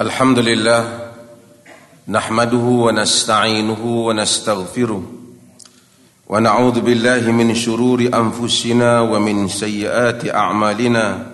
الحمد 0.00 0.38
لله 0.38 1.10
نحمده 2.08 2.56
ونستعينه 2.56 3.82
ونستغفره 3.84 5.02
ونعوذ 6.28 6.80
بالله 6.80 7.32
من 7.32 7.54
شرور 7.54 8.00
أنفسنا 8.00 9.00
ومن 9.00 9.48
سيئات 9.48 10.34
أعمالنا. 10.34 11.26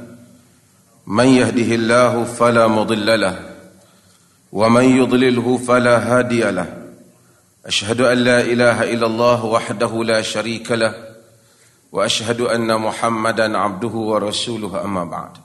من 1.06 1.24
يهده 1.26 1.74
الله 1.74 2.24
فلا 2.24 2.66
مضل 2.66 3.20
له 3.20 3.38
ومن 4.52 4.84
يضلله 4.84 5.58
فلا 5.58 5.96
هادي 5.98 6.50
له. 6.50 6.66
أشهد 7.66 8.00
أن 8.00 8.18
لا 8.18 8.40
إله 8.40 8.92
إلا 8.92 9.06
الله 9.06 9.44
وحده 9.44 10.04
لا 10.04 10.22
شريك 10.22 10.72
له 10.72 10.94
وأشهد 11.92 12.40
أن 12.40 12.80
محمدا 12.80 13.58
عبده 13.58 13.88
ورسوله 13.88 14.84
أما 14.84 15.04
بعد. 15.04 15.42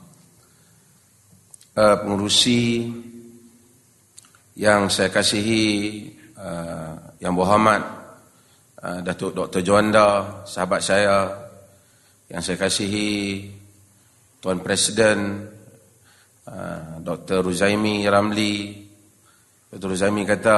pengurusi 1.77 2.89
yang 4.57 4.89
saya 4.89 5.13
kasihi 5.13 5.65
uh, 6.33 6.97
yang 7.21 7.37
berhormat 7.37 7.81
uh, 8.81 8.99
Datuk 9.05 9.37
Dr. 9.37 9.61
Juanda 9.61 10.41
sahabat 10.49 10.81
saya 10.81 11.29
yang 12.25 12.41
saya 12.41 12.57
kasihi 12.57 13.45
Tuan 14.41 14.57
Presiden 14.65 15.45
uh, 16.49 16.97
Dr. 17.05 17.45
Ruzaimi 17.45 18.01
Ramli 18.09 18.81
Dr. 19.69 19.93
Ruzaimi 19.93 20.25
kata 20.25 20.57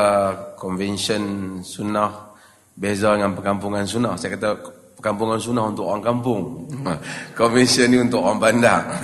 convention 0.56 1.60
sunnah 1.60 2.32
beza 2.72 3.20
dengan 3.20 3.36
perkampungan 3.36 3.84
sunnah 3.84 4.16
saya 4.16 4.40
kata 4.40 4.50
perkampungan 4.96 5.44
sunnah 5.44 5.76
untuk 5.76 5.92
orang 5.92 6.04
kampung 6.08 6.72
convention 7.40 7.92
ni 7.92 8.00
untuk 8.00 8.24
orang 8.24 8.40
bandar 8.40 8.80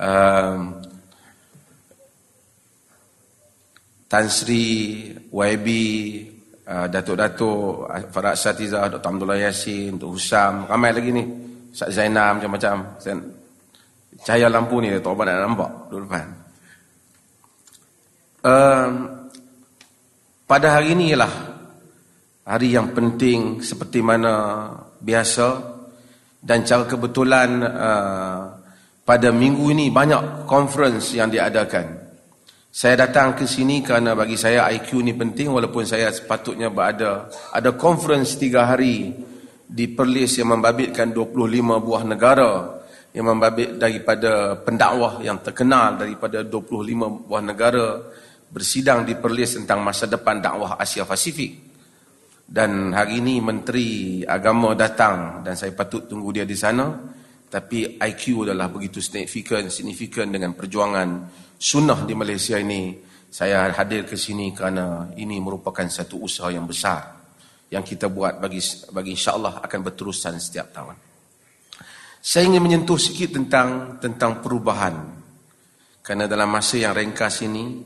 um, 0.00 0.81
Tan 4.12 4.28
Sri, 4.28 5.08
YB, 5.32 5.68
uh, 6.68 6.84
Datuk-Datuk, 6.84 7.88
Farad 8.12 8.36
Satizah, 8.36 8.92
Dr. 8.92 9.08
Abdullah 9.08 9.40
Yassin, 9.40 9.96
Dr. 9.96 10.12
Husam, 10.12 10.68
ramai 10.68 10.92
lagi 10.92 11.16
ni. 11.16 11.24
Ustaz 11.72 11.96
Zainam 11.96 12.36
macam-macam. 12.36 13.00
Cahaya 14.20 14.52
lampu 14.52 14.84
ni, 14.84 14.92
Dr. 14.92 15.16
Abang 15.16 15.24
nak 15.32 15.40
nampak 15.40 15.70
duduk 15.88 16.12
depan. 16.12 16.26
Um, 18.44 18.92
pada 20.44 20.76
hari 20.76 20.92
ini 20.92 21.16
ialah 21.16 21.32
hari 22.44 22.76
yang 22.76 22.92
penting 22.92 23.64
seperti 23.64 24.04
mana 24.04 24.68
biasa 25.00 25.72
dan 26.36 26.68
cara 26.68 26.84
kebetulan 26.84 27.64
uh, 27.64 28.60
pada 29.08 29.32
minggu 29.32 29.72
ini 29.72 29.88
banyak 29.88 30.44
conference 30.44 31.16
yang 31.16 31.32
diadakan. 31.32 32.01
Saya 32.72 33.04
datang 33.04 33.36
ke 33.36 33.44
sini 33.44 33.84
kerana 33.84 34.16
bagi 34.16 34.32
saya 34.40 34.64
IQ 34.72 35.04
ni 35.04 35.12
penting 35.12 35.52
walaupun 35.52 35.84
saya 35.84 36.08
sepatutnya 36.08 36.72
berada 36.72 37.28
ada 37.52 37.76
conference 37.76 38.40
tiga 38.40 38.64
hari 38.64 39.12
di 39.60 39.92
Perlis 39.92 40.40
yang 40.40 40.56
membabitkan 40.56 41.12
25 41.12 41.52
buah 41.84 42.04
negara 42.08 42.80
yang 43.12 43.28
membabit 43.28 43.76
daripada 43.76 44.56
pendakwah 44.56 45.20
yang 45.20 45.44
terkenal 45.44 46.00
daripada 46.00 46.40
25 46.48 47.28
buah 47.28 47.44
negara 47.44 48.08
bersidang 48.48 49.04
di 49.04 49.20
Perlis 49.20 49.52
tentang 49.60 49.84
masa 49.84 50.08
depan 50.08 50.40
dakwah 50.40 50.80
Asia 50.80 51.04
Pasifik. 51.04 51.52
Dan 52.40 52.96
hari 52.96 53.20
ini 53.20 53.36
Menteri 53.44 54.24
Agama 54.24 54.72
datang 54.72 55.44
dan 55.44 55.60
saya 55.60 55.76
patut 55.76 56.08
tunggu 56.08 56.32
dia 56.32 56.48
di 56.48 56.56
sana. 56.56 56.88
Tapi 57.52 58.00
IQ 58.00 58.48
adalah 58.48 58.72
begitu 58.72 58.96
signifikan, 59.04 59.68
signifikan 59.68 60.32
dengan 60.32 60.56
perjuangan 60.56 61.08
sunnah 61.62 62.02
di 62.02 62.18
Malaysia 62.18 62.58
ini 62.58 62.98
saya 63.30 63.70
hadir 63.70 64.02
ke 64.02 64.18
sini 64.18 64.50
kerana 64.50 65.14
ini 65.14 65.38
merupakan 65.38 65.86
satu 65.86 66.18
usaha 66.26 66.50
yang 66.50 66.66
besar 66.66 67.22
yang 67.70 67.86
kita 67.86 68.10
buat 68.10 68.42
bagi 68.42 68.58
bagi 68.90 69.14
insya-Allah 69.14 69.62
akan 69.62 69.80
berterusan 69.86 70.36
setiap 70.42 70.74
tahun. 70.74 70.98
Saya 72.18 72.50
ingin 72.50 72.60
menyentuh 72.60 72.98
sikit 72.98 73.38
tentang 73.38 73.96
tentang 74.02 74.42
perubahan. 74.42 75.22
Kerana 76.02 76.26
dalam 76.26 76.50
masa 76.50 76.82
yang 76.82 76.98
ringkas 76.98 77.46
ini 77.46 77.78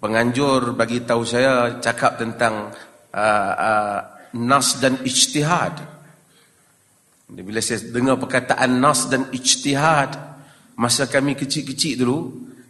penganjur 0.00 0.72
bagi 0.72 1.04
tahu 1.04 1.22
saya 1.28 1.76
cakap 1.76 2.16
tentang 2.16 2.72
uh, 3.12 3.52
uh, 3.54 4.00
nas 4.40 4.80
dan 4.80 4.96
ijtihad. 5.04 5.76
Bila 7.30 7.62
saya 7.62 7.84
dengar 7.84 8.18
perkataan 8.18 8.80
nas 8.80 9.06
dan 9.06 9.28
ijtihad, 9.30 10.29
Masa 10.80 11.04
kami 11.04 11.36
kecil-kecil 11.36 12.00
dulu, 12.00 12.18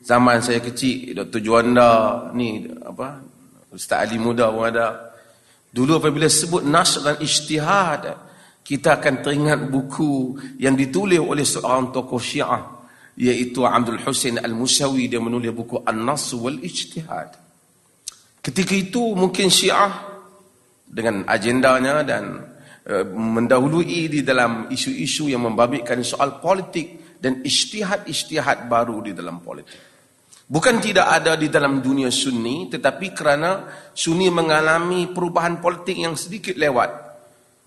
zaman 0.02 0.42
saya 0.42 0.58
kecil, 0.58 1.14
Dr. 1.14 1.38
Juanda, 1.38 2.26
ni 2.34 2.66
apa, 2.82 3.22
Ustaz 3.70 4.02
Ali 4.02 4.18
Muda 4.18 4.50
pun 4.50 4.66
ada. 4.66 5.14
Dulu 5.70 6.02
apabila 6.02 6.26
sebut 6.26 6.66
nas 6.66 6.98
dan 6.98 7.22
ijtihad, 7.22 8.10
kita 8.66 8.98
akan 8.98 9.22
teringat 9.22 9.70
buku 9.70 10.34
yang 10.58 10.74
ditulis 10.74 11.22
oleh 11.22 11.46
seorang 11.46 11.94
tokoh 11.94 12.18
syiah, 12.18 12.82
iaitu 13.14 13.62
Abdul 13.62 14.02
Hussein 14.02 14.42
Al-Musawi, 14.42 15.06
dia 15.06 15.22
menulis 15.22 15.54
buku 15.54 15.86
An-Nas 15.86 16.34
wal 16.34 16.58
Ijtihad. 16.58 17.38
Ketika 18.42 18.74
itu 18.74 19.14
mungkin 19.14 19.52
syiah 19.52 19.90
dengan 20.82 21.22
agendanya 21.30 22.02
dan 22.02 22.42
uh, 22.90 23.06
mendahului 23.06 24.10
di 24.10 24.20
dalam 24.26 24.66
isu-isu 24.66 25.30
yang 25.30 25.46
membabitkan 25.46 26.02
soal 26.02 26.42
politik 26.42 27.09
dan 27.20 27.44
ijtihad-ijtihad 27.44 28.64
baru 28.66 29.04
di 29.04 29.12
dalam 29.12 29.44
politik. 29.44 29.92
Bukan 30.50 30.82
tidak 30.82 31.06
ada 31.06 31.38
di 31.38 31.46
dalam 31.46 31.78
dunia 31.78 32.10
sunni, 32.10 32.66
tetapi 32.66 33.14
kerana 33.14 33.70
sunni 33.94 34.26
mengalami 34.34 35.06
perubahan 35.14 35.62
politik 35.62 35.94
yang 35.94 36.18
sedikit 36.18 36.58
lewat. 36.58 36.90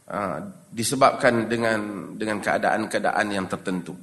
Ha, 0.04 0.20
disebabkan 0.68 1.48
dengan 1.48 2.12
dengan 2.20 2.44
keadaan-keadaan 2.44 3.28
yang 3.32 3.48
tertentu. 3.48 3.96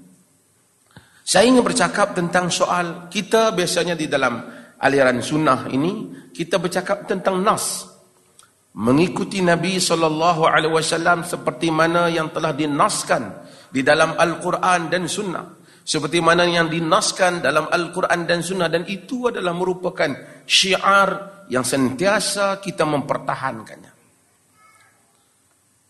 Saya 1.21 1.45
ingin 1.45 1.61
bercakap 1.61 2.17
tentang 2.17 2.49
soal 2.49 3.13
kita 3.13 3.53
biasanya 3.53 3.93
di 3.93 4.09
dalam 4.09 4.41
aliran 4.81 5.21
sunnah 5.21 5.69
ini, 5.69 6.25
kita 6.33 6.57
bercakap 6.57 7.05
tentang 7.05 7.37
nas. 7.45 7.85
Mengikuti 8.81 9.45
Nabi 9.45 9.77
SAW 9.77 11.27
seperti 11.27 11.69
mana 11.69 12.09
yang 12.09 12.33
telah 12.33 12.57
dinaskan 12.57 13.40
di 13.71 13.81
dalam 13.81 14.19
Al-Quran 14.19 14.91
dan 14.91 15.07
Sunnah. 15.07 15.47
Seperti 15.81 16.21
mana 16.23 16.45
yang 16.47 16.69
dinaskan 16.69 17.41
dalam 17.41 17.67
Al-Quran 17.71 18.29
dan 18.29 18.45
Sunnah. 18.45 18.69
Dan 18.69 18.85
itu 18.87 19.31
adalah 19.31 19.55
merupakan 19.57 20.43
syiar 20.45 21.43
yang 21.49 21.65
sentiasa 21.65 22.59
kita 22.59 22.85
mempertahankannya. 22.85 23.93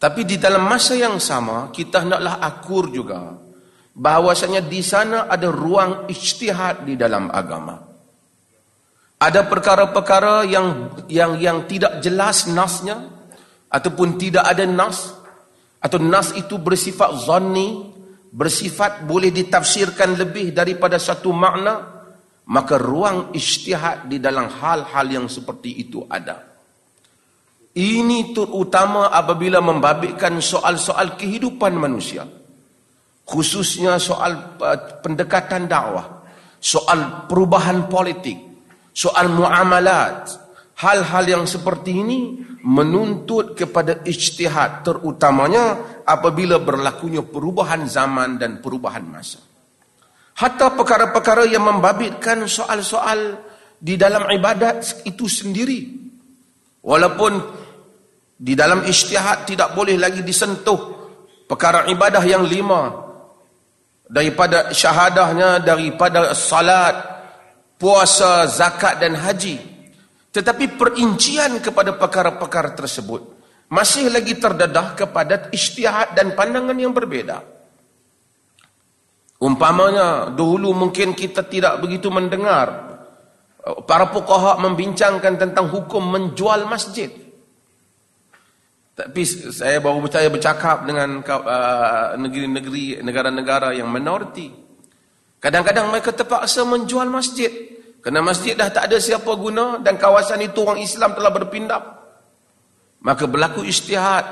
Tapi 0.00 0.20
di 0.24 0.40
dalam 0.40 0.64
masa 0.64 0.96
yang 0.96 1.20
sama, 1.20 1.68
kita 1.68 2.08
hendaklah 2.08 2.40
akur 2.40 2.88
juga 2.88 3.36
bahawasanya 4.00 4.64
di 4.64 4.80
sana 4.80 5.28
ada 5.28 5.52
ruang 5.52 6.08
ijtihad 6.08 6.88
di 6.88 6.94
dalam 6.96 7.28
agama. 7.28 7.76
Ada 9.20 9.44
perkara-perkara 9.44 10.48
yang 10.48 10.96
yang 11.12 11.36
yang 11.36 11.68
tidak 11.68 12.00
jelas 12.00 12.48
nasnya 12.48 13.04
ataupun 13.68 14.16
tidak 14.16 14.48
ada 14.48 14.64
nas 14.64 15.12
atau 15.80 15.98
nas 15.98 16.36
itu 16.36 16.60
bersifat 16.60 17.24
zanni 17.24 17.88
bersifat 18.30 19.08
boleh 19.08 19.34
ditafsirkan 19.34 20.14
lebih 20.14 20.54
daripada 20.54 21.00
satu 21.00 21.34
makna 21.34 22.04
maka 22.50 22.78
ruang 22.78 23.34
ijtihad 23.34 24.10
di 24.10 24.18
dalam 24.22 24.50
hal-hal 24.50 25.06
yang 25.06 25.26
seperti 25.30 25.86
itu 25.86 26.02
ada. 26.10 26.50
Ini 27.70 28.34
terutama 28.34 29.14
apabila 29.14 29.62
membabitkan 29.62 30.42
soal-soal 30.42 31.14
kehidupan 31.14 31.70
manusia. 31.78 32.26
Khususnya 33.22 34.02
soal 34.02 34.58
uh, 34.58 34.78
pendekatan 35.06 35.70
dakwah 35.70 36.20
soal 36.58 37.30
perubahan 37.30 37.86
politik 37.86 38.36
soal 38.92 39.32
muamalat 39.32 40.28
hal-hal 40.80 41.24
yang 41.28 41.44
seperti 41.44 42.00
ini 42.00 42.20
menuntut 42.64 43.52
kepada 43.52 44.00
ijtihad 44.04 44.84
terutamanya 44.84 46.00
apabila 46.04 46.60
berlakunya 46.60 47.20
perubahan 47.20 47.84
zaman 47.84 48.40
dan 48.40 48.64
perubahan 48.64 49.04
masa. 49.04 49.40
Hatta 50.40 50.72
perkara-perkara 50.72 51.44
yang 51.44 51.68
membabitkan 51.68 52.48
soal-soal 52.48 53.44
di 53.76 54.00
dalam 54.00 54.24
ibadat 54.32 55.04
itu 55.04 55.28
sendiri. 55.28 56.00
Walaupun 56.80 57.32
di 58.40 58.56
dalam 58.56 58.88
ijtihad 58.88 59.44
tidak 59.44 59.76
boleh 59.76 60.00
lagi 60.00 60.24
disentuh 60.24 60.96
perkara 61.44 61.84
ibadah 61.92 62.24
yang 62.24 62.48
lima 62.48 62.88
daripada 64.08 64.72
syahadahnya 64.72 65.60
daripada 65.60 66.32
salat, 66.32 66.96
puasa, 67.76 68.48
zakat 68.48 68.96
dan 68.96 69.12
haji. 69.12 69.79
Tetapi 70.30 70.78
perincian 70.78 71.58
kepada 71.58 71.98
perkara-perkara 71.98 72.78
tersebut 72.78 73.40
masih 73.70 74.10
lagi 74.10 74.38
terdedah 74.38 74.94
kepada 74.98 75.50
isytihad 75.50 76.14
dan 76.14 76.34
pandangan 76.38 76.74
yang 76.74 76.94
berbeza. 76.94 77.42
Umpamanya 79.40 80.28
dahulu 80.30 80.76
mungkin 80.76 81.16
kita 81.16 81.46
tidak 81.48 81.80
begitu 81.80 82.12
mendengar 82.12 82.90
para 83.88 84.06
fuqaha 84.12 84.60
membincangkan 84.60 85.34
tentang 85.40 85.66
hukum 85.72 86.02
menjual 86.02 86.68
masjid. 86.68 87.08
Tapi 89.00 89.22
saya 89.24 89.80
baru 89.80 90.04
percaya 90.04 90.28
bercakap 90.28 90.84
dengan 90.84 91.24
uh, 91.24 92.20
negeri-negeri, 92.20 93.00
negara-negara 93.00 93.72
yang 93.72 93.88
minoriti. 93.88 94.52
Kadang-kadang 95.40 95.88
mereka 95.88 96.12
terpaksa 96.12 96.68
menjual 96.68 97.08
masjid. 97.08 97.79
Kerana 98.00 98.24
masjid 98.24 98.56
dah 98.56 98.72
tak 98.72 98.88
ada 98.88 98.96
siapa 98.96 99.28
guna 99.36 99.76
dan 99.84 100.00
kawasan 100.00 100.40
itu 100.40 100.64
orang 100.64 100.80
Islam 100.80 101.12
telah 101.12 101.28
berpindah. 101.28 101.82
Maka 103.04 103.24
berlaku 103.28 103.64
istihad 103.64 104.24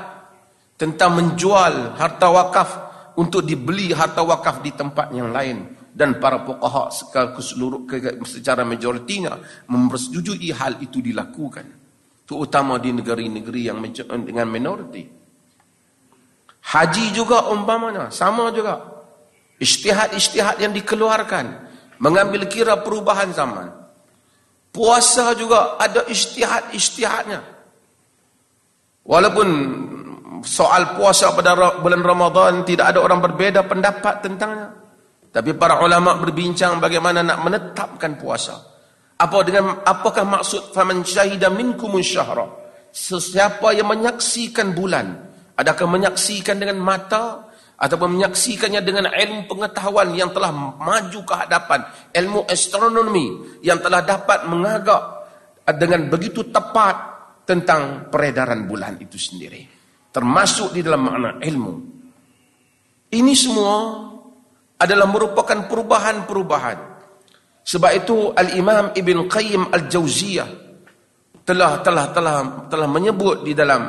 tentang 0.73 1.17
menjual 1.17 1.93
harta 1.97 2.27
wakaf 2.33 2.69
untuk 3.17 3.45
dibeli 3.45 3.93
harta 3.93 4.25
wakaf 4.25 4.65
di 4.65 4.73
tempat 4.73 5.13
yang 5.13 5.29
lain. 5.29 5.77
Dan 5.89 6.21
para 6.21 6.45
fuqaha 6.45 6.93
secara 8.25 8.61
majoritinya 8.61 9.35
mempersetujui 9.69 10.53
hal 10.53 10.77
itu 10.81 11.01
dilakukan. 11.01 11.65
Terutama 12.25 12.77
di 12.77 12.93
negeri-negeri 12.93 13.61
yang 13.69 13.81
dengan 14.21 14.47
minoriti. 14.49 15.03
Haji 16.61 17.05
juga 17.09 17.49
umpamanya 17.49 18.13
sama 18.13 18.53
juga. 18.53 19.01
Istihad-istihad 19.59 20.61
yang 20.61 20.71
dikeluarkan 20.71 21.68
mengambil 21.99 22.47
kira 22.47 22.79
perubahan 22.79 23.31
zaman 23.35 23.69
puasa 24.71 25.35
juga 25.35 25.75
ada 25.77 26.07
istihad-istihadnya 26.07 27.43
walaupun 29.03 29.47
soal 30.43 30.95
puasa 30.95 31.33
pada 31.35 31.79
bulan 31.79 32.03
Ramadan 32.03 32.63
tidak 32.63 32.95
ada 32.95 32.99
orang 33.03 33.19
berbeza 33.19 33.63
pendapat 33.65 34.23
tentangnya. 34.23 34.69
Tapi 35.29 35.53
para 35.53 35.77
ulama 35.85 36.17
berbincang 36.17 36.81
bagaimana 36.81 37.21
nak 37.21 37.39
menetapkan 37.45 38.17
puasa. 38.17 38.57
Apa 39.19 39.37
dengan 39.45 39.83
apakah 39.83 40.25
maksud 40.25 40.73
faman 40.73 41.05
syahida 41.05 41.51
minkum 41.51 41.93
syahra? 42.01 42.47
Sesiapa 42.89 43.77
yang 43.77 43.85
menyaksikan 43.93 44.73
bulan, 44.73 45.13
adakah 45.53 45.85
menyaksikan 45.85 46.57
dengan 46.57 46.81
mata 46.81 47.45
ataupun 47.79 48.19
menyaksikannya 48.19 48.83
dengan 48.83 49.07
ilmu 49.07 49.47
pengetahuan 49.47 50.11
yang 50.11 50.35
telah 50.35 50.51
maju 50.51 51.19
ke 51.23 51.33
hadapan, 51.33 51.79
ilmu 52.11 52.43
astronomi 52.45 53.59
yang 53.63 53.79
telah 53.79 54.03
dapat 54.03 54.45
mengagak 54.51 55.01
dengan 55.79 56.11
begitu 56.11 56.43
tepat 56.51 56.95
tentang 57.47 58.11
peredaran 58.11 58.67
bulan 58.67 58.99
itu 58.99 59.15
sendiri 59.15 59.79
termasuk 60.09 60.73
di 60.73 60.81
dalam 60.81 61.05
makna 61.05 61.29
ilmu. 61.37 61.73
Ini 63.09 63.33
semua 63.33 63.75
adalah 64.77 65.07
merupakan 65.09 65.65
perubahan-perubahan. 65.65 66.77
Sebab 67.65 67.91
itu 67.93 68.33
Al-Imam 68.33 68.93
Ibn 68.97 69.17
Qayyim 69.29 69.63
Al-Jauziyah 69.69 70.49
telah 71.45 71.81
telah 71.81 72.05
telah 72.13 72.37
telah 72.69 72.87
menyebut 72.89 73.45
di 73.45 73.53
dalam 73.57 73.81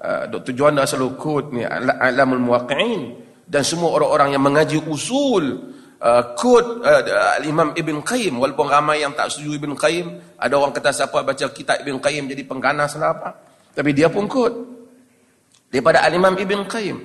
uh, 0.00 0.24
Dr. 0.28 0.52
Juanda 0.56 0.88
selalu 0.88 1.10
quote 1.16 1.48
ni 1.52 1.62
Alamul 1.64 2.40
Muwaqqi'in 2.40 3.02
dan 3.46 3.62
semua 3.66 3.94
orang-orang 3.94 4.34
yang 4.34 4.42
mengaji 4.42 4.78
usul 4.86 5.74
uh, 5.98 6.22
quote 6.38 6.82
uh, 6.82 7.36
Al-Imam 7.38 7.74
Ibn 7.74 7.96
Qayyim 8.02 8.38
walaupun 8.38 8.70
ramai 8.70 9.02
yang 9.02 9.12
tak 9.14 9.30
setuju 9.34 9.58
Ibn 9.58 9.72
Qayyim 9.76 10.06
ada 10.38 10.54
orang 10.58 10.72
kata 10.74 10.90
siapa 10.94 11.22
baca 11.22 11.46
kitab 11.50 11.82
Ibn 11.82 11.96
Qayyim 11.98 12.30
jadi 12.30 12.42
pengganas 12.46 12.94
lah 12.96 13.10
apa 13.14 13.30
tapi 13.72 13.90
dia 13.96 14.12
pun 14.12 14.28
quote 14.28 14.72
daripada 15.72 16.04
al-Imam 16.04 16.36
Ibn 16.36 16.68
Qayyim. 16.68 16.98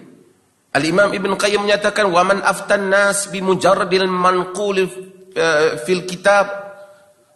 Al-Imam 0.75 1.15
Ibn 1.15 1.31
Qayyim 1.39 1.63
menyatakan 1.63 2.11
wa 2.11 2.21
man 2.27 2.43
aftan 2.43 2.91
nas 2.91 3.31
bi 3.31 3.39
mujarradil 3.39 4.11
manqul 4.11 4.83
eh, 4.83 5.79
fil 5.87 6.03
kitab 6.03 6.45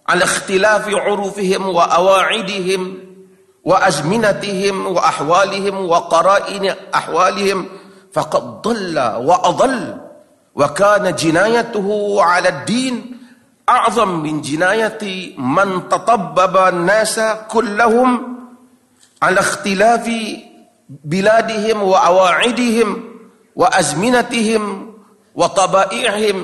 ala 0.03 0.27
ikhtilaf 0.27 0.91
urufihim 0.91 1.63
wa 1.71 1.87
awa'idihim 1.87 2.81
wa 3.63 3.79
azminatihim 3.79 4.91
wa 4.91 4.99
ahwalihim 4.99 5.87
wa 5.87 6.11
qara'in 6.11 6.67
ahwalihim 6.91 7.65
faqad 8.11 8.59
dhalla 8.63 9.19
wa 9.23 9.35
adall 9.49 9.79
wa 10.55 10.67
kana 10.75 11.11
jinayatuhu 11.15 12.19
ala 12.19 12.49
ad-din 12.51 13.15
a'zam 13.67 14.19
min 14.19 14.43
jinayati 14.43 15.35
man 15.39 15.87
tatabbaba 15.87 16.75
an-nasa 16.75 17.47
kullahum 17.47 18.11
ala 19.23 19.39
ikhtilafi 19.39 20.43
biladihim 20.91 21.79
wa 21.79 22.03
awa'idihim 22.03 22.89
wa 23.55 23.71
azminatihim 23.71 24.63
wa 25.31 25.47
taba'ihim 25.55 26.37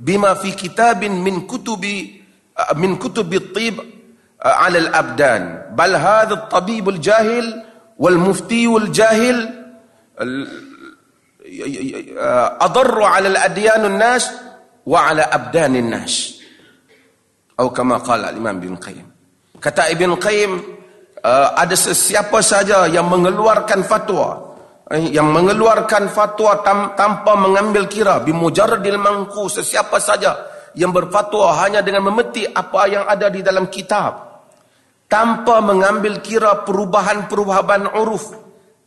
bima 0.00 0.32
fi 0.40 0.56
kitabin 0.56 1.20
min 1.20 1.44
kutubi 1.44 2.16
min 2.80 2.96
kutubi 2.96 3.36
at-tib 3.36 3.76
ala 4.40 4.78
al-abdan 4.88 5.76
bal 5.76 5.92
adarru 12.60 13.04
ala 13.04 13.28
al-adyan 13.32 13.88
an-nas 13.88 14.28
wa 14.84 15.08
ala 15.08 15.28
abdan 15.32 15.76
an-nas 15.76 16.40
atau 17.60 17.68
kama 17.76 18.00
qala 18.00 18.32
al-imam 18.32 18.56
ibn 18.56 18.80
qayyim. 18.80 19.04
Kata 19.60 19.92
ibn 19.92 20.16
qayyim 20.16 20.80
uh, 21.20 21.48
ada 21.52 21.76
sesiapa 21.76 22.40
saja 22.40 22.88
yang 22.88 23.04
mengeluarkan 23.04 23.84
fatwa 23.84 24.56
eh, 24.88 25.12
yang 25.12 25.28
mengeluarkan 25.28 26.08
fatwa 26.08 26.64
tam, 26.64 26.96
tanpa 26.96 27.36
mengambil 27.36 27.84
kira 27.84 28.24
bimujarradil 28.24 28.96
mangku 28.96 29.52
sesiapa 29.52 30.00
saja 30.00 30.32
yang 30.72 30.88
berfatwa 30.88 31.52
hanya 31.60 31.84
dengan 31.84 32.08
memetik 32.08 32.48
apa 32.56 32.88
yang 32.88 33.04
ada 33.04 33.28
di 33.28 33.44
dalam 33.44 33.68
kitab 33.68 34.40
tanpa 35.04 35.60
mengambil 35.60 36.24
kira 36.24 36.64
perubahan-perubahan 36.64 37.92
uruf 37.92 38.32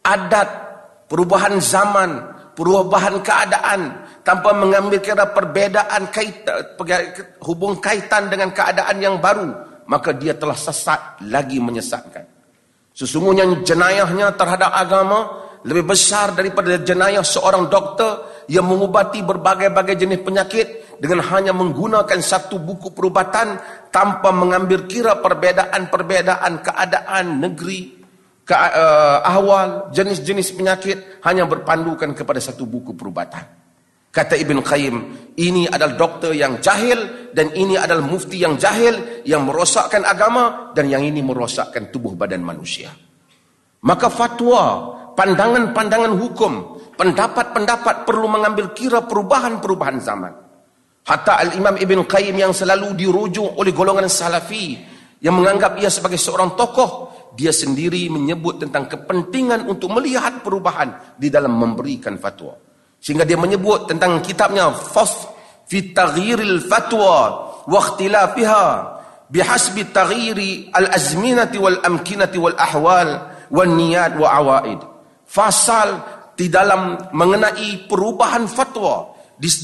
adat 0.01 0.49
perubahan 1.13 1.61
zaman 1.61 2.32
perubahan 2.53 3.19
keadaan 3.19 4.05
tanpa 4.21 4.53
mengambil 4.55 5.01
kira 5.03 5.29
perbedaan 5.29 6.09
kaitan 6.13 6.63
hubung 7.43 7.77
kaitan 7.81 8.29
dengan 8.29 8.53
keadaan 8.53 8.97
yang 9.01 9.17
baru 9.19 9.73
maka 9.87 10.15
dia 10.15 10.33
telah 10.37 10.55
sesat 10.55 11.19
lagi 11.27 11.59
menyesatkan. 11.59 12.23
Sesungguhnya 12.93 13.65
jenayahnya 13.65 14.37
terhadap 14.37 14.69
agama 14.69 15.43
lebih 15.65 15.95
besar 15.95 16.35
daripada 16.35 16.77
jenayah 16.77 17.23
seorang 17.23 17.71
doktor 17.71 18.45
yang 18.51 18.67
mengubati 18.67 19.23
berbagai-bagai 19.23 19.95
jenis 19.95 20.19
penyakit 20.21 20.67
dengan 20.99 21.23
hanya 21.31 21.55
menggunakan 21.55 22.19
satu 22.19 22.59
buku 22.59 22.91
perubatan 22.91 23.57
tanpa 23.89 24.29
mengambil 24.35 24.85
kira 24.85 25.17
perbedaan-perbedaan 25.23 26.53
keadaan 26.59 27.25
negeri, 27.39 28.02
ke, 28.43 28.55
uh, 28.55 29.23
ahwal, 29.23 29.89
jenis-jenis 29.95 30.55
penyakit 30.59 31.23
hanya 31.23 31.47
berpandukan 31.47 32.11
kepada 32.11 32.43
satu 32.43 32.67
buku 32.67 32.91
perubatan. 32.91 33.63
Kata 34.13 34.37
Ibn 34.37 34.61
Qayyim, 34.61 34.95
ini 35.41 35.65
adalah 35.65 35.97
doktor 35.97 36.37
yang 36.37 36.61
jahil 36.61 37.33
dan 37.33 37.49
ini 37.57 37.73
adalah 37.73 38.05
mufti 38.05 38.37
yang 38.37 38.61
jahil 38.61 39.25
yang 39.25 39.41
merosakkan 39.49 40.05
agama 40.05 40.69
dan 40.77 40.85
yang 40.85 41.01
ini 41.01 41.25
merosakkan 41.25 41.89
tubuh 41.89 42.13
badan 42.13 42.45
manusia. 42.45 42.93
Maka 43.83 44.13
fatwa, 44.13 44.93
pandangan-pandangan 45.17 46.13
hukum, 46.13 46.77
pendapat-pendapat 46.93 48.05
perlu 48.05 48.29
mengambil 48.29 48.69
kira 48.77 49.01
perubahan-perubahan 49.01 49.97
zaman. 49.97 50.33
Hatta 51.03 51.41
Al-Imam 51.41 51.75
Ibn 51.75 51.99
Qayyim 52.05 52.37
yang 52.37 52.53
selalu 52.53 52.93
dirujuk 52.95 53.59
oleh 53.59 53.73
golongan 53.73 54.07
salafi 54.07 54.77
yang 55.19 55.35
menganggap 55.41 55.81
ia 55.81 55.89
sebagai 55.89 56.21
seorang 56.21 56.53
tokoh, 56.53 57.12
dia 57.33 57.49
sendiri 57.49 58.09
menyebut 58.13 58.61
tentang 58.61 58.85
kepentingan 58.85 59.65
untuk 59.65 59.89
melihat 59.93 60.45
perubahan 60.45 61.17
di 61.17 61.33
dalam 61.33 61.57
memberikan 61.57 62.17
fatwa. 62.21 62.53
Sehingga 63.01 63.25
dia 63.25 63.35
menyebut 63.35 63.89
tentang 63.89 64.21
kitabnya 64.23 64.71
Fas 64.71 65.27
fi 65.67 65.91
taghyiril 65.91 66.63
fatwa 66.69 67.17
wa 67.65 67.79
ikhtilafiha 67.81 68.65
bihasbi 69.27 69.89
taghyiri 69.89 70.71
al-azminati 70.71 71.57
wal 71.57 71.81
amkinati 71.81 72.37
wal 72.37 72.55
ahwal 72.55 73.09
wan 73.49 73.69
niyat 73.73 74.13
wa 74.15 74.29
awaid. 74.39 74.79
Fasal 75.25 75.99
di 76.37 76.49
dalam 76.49 76.97
mengenai 77.13 77.89
perubahan 77.89 78.45
fatwa 78.49 79.12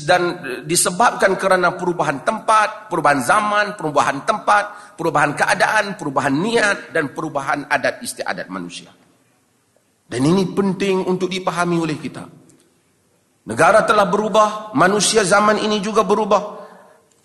dan 0.03 0.43
disebabkan 0.67 1.39
kerana 1.39 1.71
perubahan 1.79 2.19
tempat, 2.27 2.91
perubahan 2.91 3.23
zaman, 3.23 3.65
perubahan 3.79 4.27
tempat, 4.27 4.95
perubahan 4.99 5.31
keadaan, 5.31 5.95
perubahan 5.95 6.35
niat 6.35 6.91
dan 6.91 7.15
perubahan 7.15 7.63
adat 7.71 8.03
istiadat 8.03 8.51
manusia. 8.51 8.91
Dan 10.09 10.21
ini 10.25 10.51
penting 10.51 11.05
untuk 11.07 11.31
dipahami 11.31 11.79
oleh 11.79 11.95
kita. 11.95 12.27
Negara 13.47 13.85
telah 13.87 14.09
berubah, 14.09 14.75
manusia 14.75 15.23
zaman 15.23 15.61
ini 15.63 15.79
juga 15.79 16.03
berubah. 16.03 16.59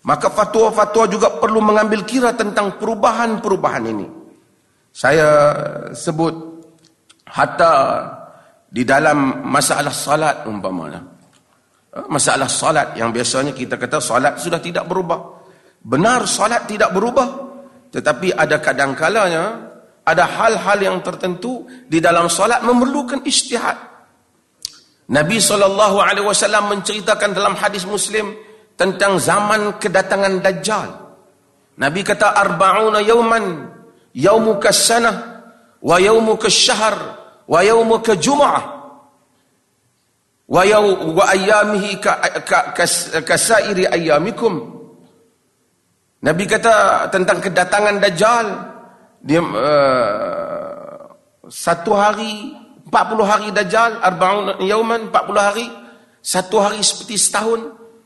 Maka 0.05 0.29
fatwa-fatwa 0.29 1.09
juga 1.09 1.33
perlu 1.41 1.59
mengambil 1.65 2.05
kira 2.05 2.37
tentang 2.37 2.77
perubahan-perubahan 2.77 3.83
ini. 3.89 4.07
Saya 4.93 5.51
sebut 5.97 6.33
hatta 7.25 7.73
di 8.69 8.85
dalam 8.85 9.43
masalah 9.49 9.91
salat 9.91 10.45
umpamanya. 10.45 11.14
Ha, 11.95 12.11
masalah 12.11 12.51
solat 12.51 12.99
yang 12.99 13.15
biasanya 13.15 13.55
kita 13.55 13.79
kata 13.79 14.03
solat 14.03 14.35
sudah 14.35 14.59
tidak 14.59 14.83
berubah. 14.83 15.39
Benar 15.79 16.27
solat 16.27 16.67
tidak 16.67 16.91
berubah. 16.91 17.47
Tetapi 17.95 18.35
ada 18.35 18.59
kadang-kalanya 18.59 19.43
ada 20.03 20.23
hal-hal 20.27 20.79
yang 20.83 20.97
tertentu 20.99 21.63
di 21.87 22.03
dalam 22.03 22.27
solat 22.27 22.59
memerlukan 22.67 23.23
istihad. 23.23 23.79
Nabi 25.07 25.39
SAW 25.39 26.67
menceritakan 26.67 27.31
dalam 27.31 27.55
hadis 27.55 27.87
Muslim 27.87 28.35
tentang 28.75 29.15
zaman 29.15 29.79
kedatangan 29.79 30.43
Dajjal. 30.43 30.89
Nabi 31.79 32.01
kata 32.03 32.35
arba'una 32.35 32.99
yauman 32.99 33.71
yaumuka 34.11 34.75
sanah 34.75 35.15
wa 35.79 35.95
yaumuka 35.95 36.51
syahr 36.51 36.95
wa 37.47 37.59
yaumuka 37.63 38.19
jum'ah 38.19 38.74
wa 40.45 40.61
yaw 40.61 40.85
wa 41.13 41.25
ayyamihi 41.25 41.97
ka, 41.97 42.21
ka, 42.45 42.59
ka, 42.77 42.85
kasairi 43.25 43.89
ayyamikum 43.89 44.75
Nabi 46.25 46.43
kata 46.49 47.05
tentang 47.13 47.37
kedatangan 47.37 48.01
Dajjal 48.01 48.47
dia 49.21 49.41
uh, 49.41 51.05
satu 51.49 51.93
hari 51.93 52.53
40 52.89 52.93
hari 53.25 53.47
Dajjal 53.53 54.01
arba'un 54.01 54.61
yauman 54.65 55.13
40 55.13 55.37
hari 55.37 55.67
satu 56.25 56.57
hari 56.61 56.81
seperti 56.81 57.21
setahun 57.21 57.61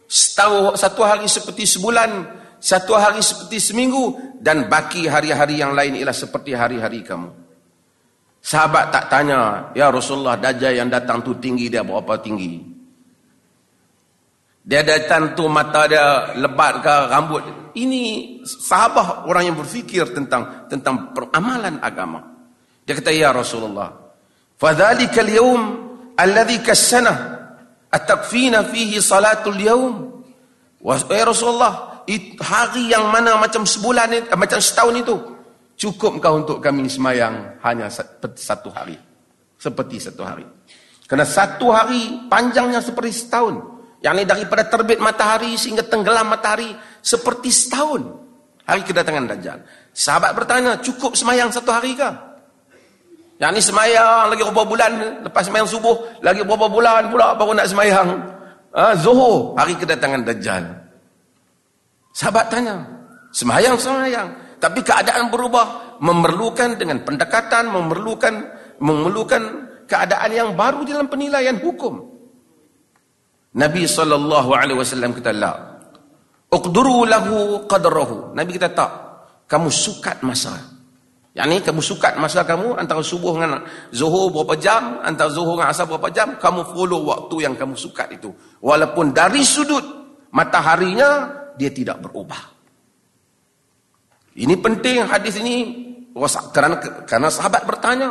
setahun 0.08 0.76
satu 0.76 1.02
hari 1.08 1.28
seperti 1.32 1.64
sebulan 1.64 2.40
satu 2.60 2.92
hari 3.00 3.24
seperti 3.24 3.72
seminggu 3.72 4.36
dan 4.44 4.68
baki 4.68 5.08
hari-hari 5.08 5.64
yang 5.64 5.72
lain 5.72 5.96
ialah 5.96 6.16
seperti 6.16 6.52
hari-hari 6.52 7.04
kamu. 7.08 7.49
Sahabat 8.50 8.90
tak 8.90 9.14
tanya, 9.14 9.70
ya 9.78 9.94
Rasulullah 9.94 10.34
Dajjal 10.34 10.82
yang 10.82 10.90
datang 10.90 11.22
tu 11.22 11.38
tinggi 11.38 11.70
dia 11.70 11.86
berapa 11.86 12.18
tinggi? 12.18 12.58
Dia 14.66 14.82
datang 14.82 15.38
tu 15.38 15.46
mata 15.46 15.86
dia 15.86 16.34
lebat 16.34 16.82
ke 16.82 16.96
rambut. 17.14 17.46
Ini 17.78 18.02
sahabat 18.42 19.30
orang 19.30 19.54
yang 19.54 19.58
berfikir 19.58 20.02
tentang 20.18 20.66
tentang 20.66 21.14
peramalan 21.14 21.78
agama. 21.78 22.26
Dia 22.90 22.98
kata 22.98 23.14
ya 23.14 23.30
Rasulullah, 23.30 23.94
"Fadzalika 24.58 25.22
al-yawm 25.22 25.62
alladhi 26.18 26.58
kas-sanah 26.66 27.18
at-takfina 27.94 28.66
fihi 28.66 28.98
salatul 28.98 29.62
yawm." 29.62 30.26
Wahai 30.82 31.22
Rasulullah, 31.22 32.02
hari 32.42 32.90
yang 32.90 33.14
mana 33.14 33.38
macam 33.38 33.62
sebulan 33.62 34.10
ni, 34.10 34.20
macam 34.34 34.58
setahun 34.58 34.96
itu 35.06 35.18
cukup 35.80 36.20
kau 36.20 36.44
untuk 36.44 36.60
kami 36.60 36.92
semayang 36.92 37.56
hanya 37.64 37.88
satu 37.88 38.68
hari? 38.76 39.00
Seperti 39.56 40.04
satu 40.04 40.28
hari. 40.28 40.44
Kerana 41.08 41.24
satu 41.24 41.72
hari 41.72 42.28
panjangnya 42.28 42.84
seperti 42.84 43.16
setahun. 43.16 43.80
Yang 44.04 44.14
ini 44.16 44.26
daripada 44.28 44.64
terbit 44.68 45.00
matahari 45.00 45.56
sehingga 45.56 45.84
tenggelam 45.84 46.28
matahari 46.28 46.76
seperti 47.00 47.50
setahun. 47.52 48.04
Hari 48.68 48.86
kedatangan 48.86 49.26
Dajjal. 49.26 49.60
Sahabat 49.96 50.36
bertanya 50.38 50.78
cukup 50.84 51.18
semayang 51.18 51.50
satu 51.50 51.74
hari 51.74 51.98
ke 51.98 52.30
yang 53.40 53.56
ini 53.56 53.64
semayang 53.64 54.36
lagi 54.36 54.44
beberapa 54.44 54.68
bulan. 54.68 54.92
Lepas 55.24 55.48
semayang 55.48 55.64
subuh 55.64 55.96
lagi 56.20 56.44
beberapa 56.44 56.68
bulan 56.68 57.08
pula 57.08 57.32
baru 57.40 57.56
nak 57.56 57.72
semayang. 57.72 58.08
Ha, 58.76 59.00
Zuhur 59.00 59.56
hari 59.56 59.80
kedatangan 59.80 60.28
Dajjal. 60.28 60.68
Sahabat 62.12 62.52
tanya, 62.52 62.84
semayang-semayang. 63.32 64.28
Tapi 64.60 64.80
keadaan 64.84 65.32
berubah. 65.32 65.98
Memerlukan 66.00 66.80
dengan 66.80 67.04
pendekatan, 67.04 67.76
memerlukan 67.76 68.34
memerlukan 68.80 69.42
keadaan 69.84 70.32
yang 70.32 70.50
baru 70.56 70.88
dalam 70.88 71.12
penilaian 71.12 71.60
hukum. 71.60 72.00
Nabi 73.60 73.84
SAW 73.84 75.12
kata, 75.20 75.32
La. 75.36 75.52
Uqduru 76.48 77.04
lahu 77.04 77.68
qadrahu. 77.68 78.32
Nabi 78.32 78.56
kata, 78.56 78.70
tak. 78.72 78.92
Kamu 79.50 79.68
sukat 79.68 80.24
masa. 80.24 80.80
Yang 81.38 81.48
ni 81.48 81.58
kamu 81.62 81.82
sukat 81.82 82.14
masa 82.18 82.42
kamu 82.42 82.76
antara 82.76 83.06
subuh 83.06 83.38
dengan 83.38 83.64
zuhur 83.94 84.34
berapa 84.34 84.58
jam, 84.58 84.98
antara 85.06 85.30
zuhur 85.30 85.56
dengan 85.56 85.70
asar 85.72 85.86
berapa 85.86 86.10
jam, 86.10 86.36
kamu 86.42 86.74
follow 86.74 87.06
waktu 87.06 87.48
yang 87.48 87.54
kamu 87.54 87.78
sukat 87.78 88.18
itu. 88.18 88.34
Walaupun 88.60 89.14
dari 89.14 89.46
sudut 89.46 89.86
mataharinya 90.34 91.32
dia 91.56 91.70
tidak 91.70 92.02
berubah. 92.02 92.59
Ini 94.38 94.56
penting 94.62 95.06
hadis 95.10 95.40
ini 95.42 95.56
kerana 96.54 96.78
karena 97.08 97.30
sahabat 97.32 97.66
bertanya 97.66 98.10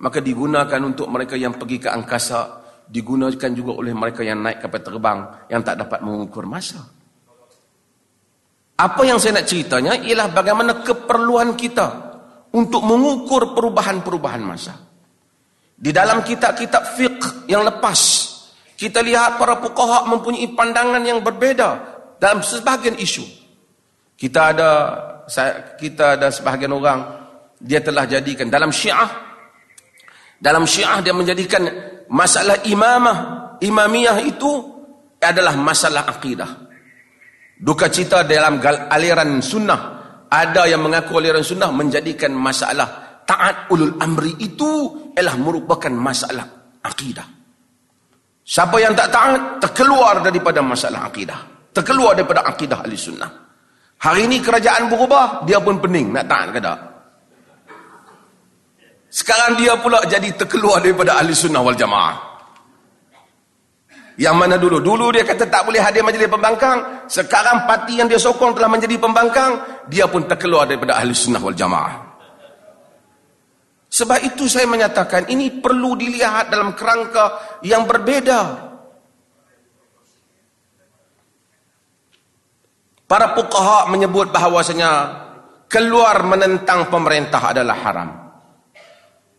maka 0.00 0.18
digunakan 0.18 0.80
untuk 0.80 1.06
mereka 1.12 1.36
yang 1.36 1.54
pergi 1.54 1.76
ke 1.76 1.88
angkasa 1.92 2.60
digunakan 2.90 3.50
juga 3.54 3.72
oleh 3.78 3.94
mereka 3.94 4.26
yang 4.26 4.42
naik 4.42 4.66
kapal 4.66 4.82
terbang 4.82 5.18
yang 5.46 5.62
tak 5.62 5.78
dapat 5.78 6.02
mengukur 6.02 6.48
masa. 6.48 6.82
Apa 8.80 9.04
yang 9.04 9.20
saya 9.20 9.38
nak 9.38 9.46
ceritanya 9.46 9.92
ialah 10.00 10.32
bagaimana 10.32 10.80
keperluan 10.80 11.52
kita 11.54 12.10
untuk 12.56 12.82
mengukur 12.82 13.52
perubahan-perubahan 13.52 14.42
masa. 14.42 14.74
Di 15.76 15.92
dalam 15.92 16.24
kitab-kitab 16.24 16.96
fiqh 16.96 17.48
yang 17.48 17.60
lepas, 17.64 18.00
kita 18.80 19.04
lihat 19.04 19.36
para 19.36 19.60
fuqaha 19.60 20.08
mempunyai 20.08 20.48
pandangan 20.56 21.04
yang 21.04 21.20
berbeza 21.20 21.76
dalam 22.16 22.40
sebahagian 22.40 22.96
isu. 22.96 23.24
Kita 24.16 24.56
ada 24.56 24.70
kita 25.78 26.18
ada 26.18 26.28
sebahagian 26.28 26.74
orang 26.74 27.00
dia 27.60 27.78
telah 27.78 28.04
jadikan 28.08 28.50
dalam 28.50 28.74
Syiah 28.74 29.30
dalam 30.40 30.64
Syiah 30.64 31.04
dia 31.04 31.12
menjadikan 31.12 31.68
masalah 32.08 32.64
imamah, 32.64 33.16
imamiyah 33.60 34.24
itu 34.24 34.48
adalah 35.20 35.52
masalah 35.52 36.08
akidah. 36.08 36.48
Duka 37.60 37.92
cita 37.92 38.24
dalam 38.24 38.56
aliran 38.88 39.44
sunnah 39.44 39.80
ada 40.32 40.64
yang 40.64 40.80
mengaku 40.80 41.20
aliran 41.20 41.44
sunnah 41.44 41.68
menjadikan 41.68 42.32
masalah 42.32 43.20
taat 43.28 43.68
ulul 43.68 44.00
amri 44.00 44.32
itu 44.40 45.12
ialah 45.12 45.36
merupakan 45.36 45.92
masalah 45.92 46.48
akidah. 46.80 47.28
Siapa 48.40 48.80
yang 48.80 48.96
tak 48.96 49.12
taat 49.12 49.40
terkeluar 49.60 50.24
daripada 50.24 50.64
masalah 50.64 51.04
akidah 51.04 51.68
terkeluar 51.70 52.18
daripada 52.18 52.42
akidah 52.48 52.82
ahli 52.82 52.98
sunnah 52.98 53.30
hari 54.00 54.26
ini 54.26 54.40
kerajaan 54.40 54.88
berubah 54.88 55.44
dia 55.44 55.60
pun 55.60 55.76
pening 55.78 56.10
nak 56.10 56.24
taat 56.26 56.48
ke 56.56 56.60
tak? 56.60 56.78
Sekarang 59.10 59.58
dia 59.58 59.74
pula 59.74 60.00
jadi 60.06 60.30
terkeluar 60.38 60.78
daripada 60.78 61.18
ahli 61.18 61.34
sunnah 61.34 61.60
wal 61.60 61.74
jamaah. 61.74 62.30
Yang 64.20 64.36
mana 64.36 64.54
dulu? 64.60 64.78
Dulu 64.78 65.10
dia 65.10 65.26
kata 65.26 65.50
tak 65.50 65.66
boleh 65.66 65.82
hadir 65.82 66.06
majlis 66.06 66.30
pembangkang. 66.30 67.08
Sekarang 67.10 67.66
parti 67.66 67.98
yang 67.98 68.06
dia 68.06 68.20
sokong 68.20 68.54
telah 68.54 68.70
menjadi 68.70 69.00
pembangkang 69.00 69.58
dia 69.90 70.06
pun 70.06 70.28
terkeluar 70.28 70.70
daripada 70.70 71.00
ahli 71.00 71.10
sunnah 71.10 71.42
wal 71.42 71.56
jamaah. 71.56 72.10
Sebab 73.90 74.22
itu 74.22 74.46
saya 74.46 74.70
menyatakan 74.70 75.26
ini 75.26 75.58
perlu 75.58 75.98
dilihat 75.98 76.46
dalam 76.46 76.78
kerangka 76.78 77.58
yang 77.66 77.82
berbeza 77.90 78.69
Para 83.10 83.34
fuqaha 83.34 83.90
menyebut 83.90 84.30
bahawasanya 84.30 84.90
keluar 85.66 86.22
menentang 86.22 86.86
pemerintah 86.86 87.50
adalah 87.50 87.74
haram. 87.82 88.10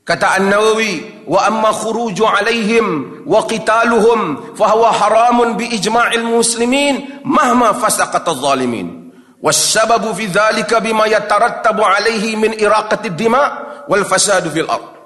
Kata 0.03 0.35
An-Nawawi, 0.35 1.23
wa 1.23 1.39
amma 1.47 1.71
khuruju 1.71 2.27
alaihim 2.27 2.87
wa 3.23 3.47
qitaluhum 3.47 4.51
fa 4.59 4.75
huwa 4.75 4.91
haramun 4.91 5.55
bi 5.55 5.71
ijma'il 5.71 6.27
muslimin 6.27 7.23
mahma 7.23 7.71
fasaqat 7.79 8.27
adh-dhalimin. 8.27 9.07
Fi 9.39 10.25
dhalika 10.27 10.83
bima 10.83 11.07
yatarattabu 11.07 11.79
alaihi 11.87 12.35
min 12.35 12.51
iraqati 12.51 13.07
ad-dima' 13.07 13.47
wal 13.87 14.03
fasad 14.03 14.51
fil 14.51 14.67
ard. 14.67 14.99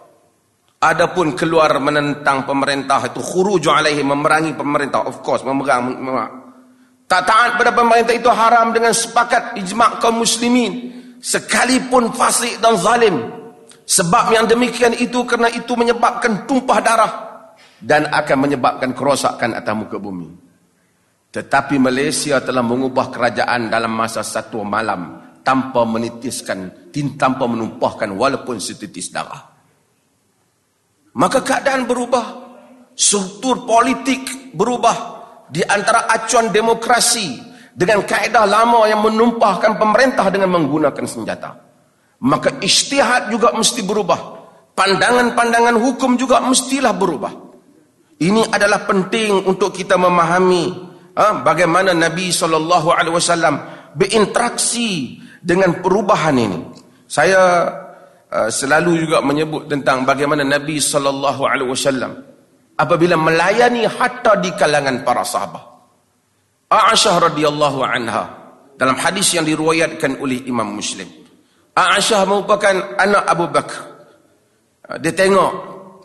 Adapun 0.82 1.38
keluar 1.38 1.70
menentang 1.78 2.50
pemerintah 2.50 3.14
itu 3.14 3.22
khuruju 3.22 3.70
alaihim 3.70 4.10
memerangi 4.10 4.58
pemerintah 4.58 5.06
of 5.06 5.22
course 5.22 5.46
memerang, 5.46 6.02
memerang 6.02 6.45
Tak 7.06 7.22
taat 7.22 7.52
pada 7.62 7.70
pemerintah 7.70 8.18
itu 8.18 8.30
haram 8.34 8.74
dengan 8.74 8.90
sepakat 8.90 9.62
ijma' 9.62 10.02
kaum 10.02 10.26
muslimin. 10.26 10.94
Sekalipun 11.22 12.10
fasik 12.14 12.58
dan 12.58 12.78
zalim. 12.82 13.16
Sebab 13.86 14.34
yang 14.34 14.50
demikian 14.50 14.98
itu 14.98 15.22
kerana 15.30 15.54
itu 15.54 15.78
menyebabkan 15.78 16.50
tumpah 16.50 16.80
darah. 16.82 17.14
Dan 17.78 18.10
akan 18.10 18.38
menyebabkan 18.50 18.98
kerosakan 18.98 19.54
atas 19.54 19.76
muka 19.78 20.02
bumi. 20.02 20.34
Tetapi 21.30 21.78
Malaysia 21.78 22.42
telah 22.42 22.66
mengubah 22.66 23.14
kerajaan 23.14 23.70
dalam 23.70 23.94
masa 23.94 24.26
satu 24.26 24.66
malam. 24.66 25.22
Tanpa 25.46 25.86
menitiskan, 25.86 26.90
tanpa 27.22 27.46
menumpahkan 27.46 28.10
walaupun 28.18 28.58
setitis 28.58 29.14
darah. 29.14 29.46
Maka 31.14 31.46
keadaan 31.46 31.86
berubah. 31.86 32.42
Struktur 32.98 33.68
politik 33.68 34.56
berubah 34.56 35.15
di 35.50 35.62
antara 35.62 36.10
acuan 36.10 36.50
demokrasi 36.50 37.38
dengan 37.76 38.08
kaedah 38.08 38.46
lama 38.48 38.88
yang 38.88 39.04
menumpahkan 39.04 39.76
pemerintah 39.76 40.32
dengan 40.32 40.56
menggunakan 40.56 41.06
senjata. 41.06 41.52
Maka 42.24 42.64
istihad 42.64 43.30
juga 43.30 43.52
mesti 43.52 43.84
berubah. 43.84 44.20
Pandangan-pandangan 44.76 45.76
hukum 45.80 46.16
juga 46.16 46.40
mestilah 46.40 46.96
berubah. 46.96 47.32
Ini 48.16 48.48
adalah 48.48 48.88
penting 48.88 49.44
untuk 49.44 49.76
kita 49.76 50.00
memahami 50.00 50.72
ha, 51.20 51.44
bagaimana 51.44 51.92
Nabi 51.92 52.32
SAW 52.32 52.72
berinteraksi 53.96 55.20
dengan 55.44 55.84
perubahan 55.84 56.36
ini. 56.36 56.60
Saya 57.06 57.70
uh, 58.32 58.50
selalu 58.50 59.08
juga 59.08 59.20
menyebut 59.22 59.68
tentang 59.68 60.08
bagaimana 60.08 60.42
Nabi 60.48 60.80
SAW 60.80 61.36
apabila 62.76 63.16
melayani 63.16 63.88
hatta 63.88 64.40
di 64.40 64.52
kalangan 64.56 65.04
para 65.08 65.24
sahabat. 65.24 65.64
Aisyah 66.72 67.32
radhiyallahu 67.32 67.80
anha 67.86 68.24
dalam 68.76 69.00
hadis 69.00 69.32
yang 69.36 69.48
diriwayatkan 69.48 70.20
oleh 70.20 70.44
Imam 70.50 70.76
Muslim. 70.76 71.08
Aisyah 71.76 72.24
merupakan 72.28 72.76
anak 73.00 73.24
Abu 73.28 73.46
Bakar. 73.52 73.84
Dia 75.00 75.14
tengok 75.16 75.52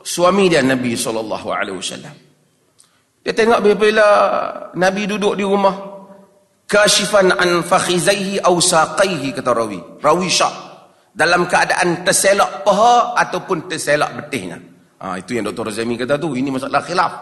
suami 0.03 0.49
dia 0.49 0.63
Nabi 0.65 0.95
SAW. 0.97 1.27
Dia 3.21 3.33
tengok 3.37 3.59
bila 3.77 4.07
Nabi 4.73 5.03
duduk 5.05 5.37
di 5.37 5.45
rumah, 5.45 5.77
kashifan 6.65 7.37
an 7.37 7.61
fakhizaihi 7.61 8.41
aw 8.41 8.55
saqaihi 8.57 9.37
kata 9.37 9.51
rawi. 9.53 9.81
Rawi 10.01 10.29
syak. 10.31 10.55
Dalam 11.11 11.51
keadaan 11.51 12.07
terselak 12.07 12.63
paha 12.63 13.19
ataupun 13.19 13.67
terselak 13.67 14.15
betihnya. 14.15 14.70
Ha, 15.01 15.17
itu 15.17 15.33
yang 15.33 15.49
Dr. 15.49 15.73
Razami 15.73 15.97
kata 15.97 16.21
tu. 16.21 16.37
Ini 16.37 16.53
masalah 16.53 16.85
khilaf. 16.85 17.13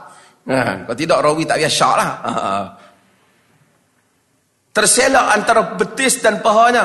Ha, 0.51 0.89
kalau 0.91 0.97
tidak 0.99 1.19
rawi 1.23 1.47
tak 1.47 1.63
biasa 1.63 1.89
lah. 1.95 2.11
Ha, 2.11 2.31
ha. 2.35 2.55
Terselak 4.75 5.27
antara 5.35 5.63
betis 5.79 6.19
dan 6.19 6.43
pahanya. 6.43 6.85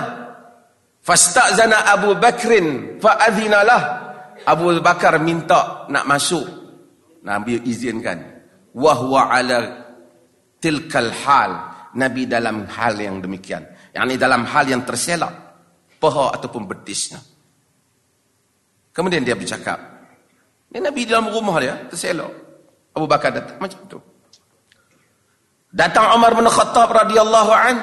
Fasta'zana 1.03 1.89
Abu 1.93 2.13
Bakrin 2.17 2.97
fa'adhinalah. 3.01 3.81
Abu 4.45 4.69
Bakar 4.81 5.17
minta 5.21 5.85
nak 5.89 6.05
masuk. 6.05 6.45
Nabi 7.25 7.61
izinkan. 7.69 8.17
Wahwa 8.73 9.29
ala 9.29 9.59
tilkal 10.57 11.09
hal. 11.09 11.51
Nabi 11.93 12.25
dalam 12.25 12.65
hal 12.65 12.97
yang 12.97 13.21
demikian. 13.21 13.61
Yang 13.93 14.03
ini 14.09 14.15
dalam 14.17 14.41
hal 14.49 14.65
yang 14.65 14.81
terselak. 14.81 15.33
Paha 16.01 16.33
ataupun 16.33 16.65
betisnya. 16.65 17.21
Kemudian 18.89 19.21
dia 19.21 19.37
bercakap. 19.37 19.92
Ini 20.73 20.81
Nabi 20.81 21.05
dalam 21.05 21.29
rumah 21.29 21.61
dia 21.61 21.77
terselak. 21.85 22.33
Abu 22.97 23.05
Bakar 23.05 23.29
datang 23.29 23.61
macam 23.61 23.79
tu. 23.85 24.01
Datang 25.69 26.17
Umar 26.17 26.33
bin 26.33 26.49
Khattab 26.49 26.89
radhiyallahu 26.89 27.51
an. 27.53 27.75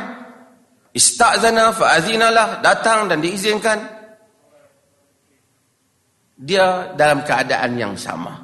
Istazana 0.90 1.70
fa'azinalah. 1.70 2.58
Datang 2.66 3.06
dan 3.06 3.22
diizinkan 3.22 3.78
dia 6.34 6.90
dalam 6.98 7.22
keadaan 7.22 7.78
yang 7.78 7.94
sama. 7.94 8.42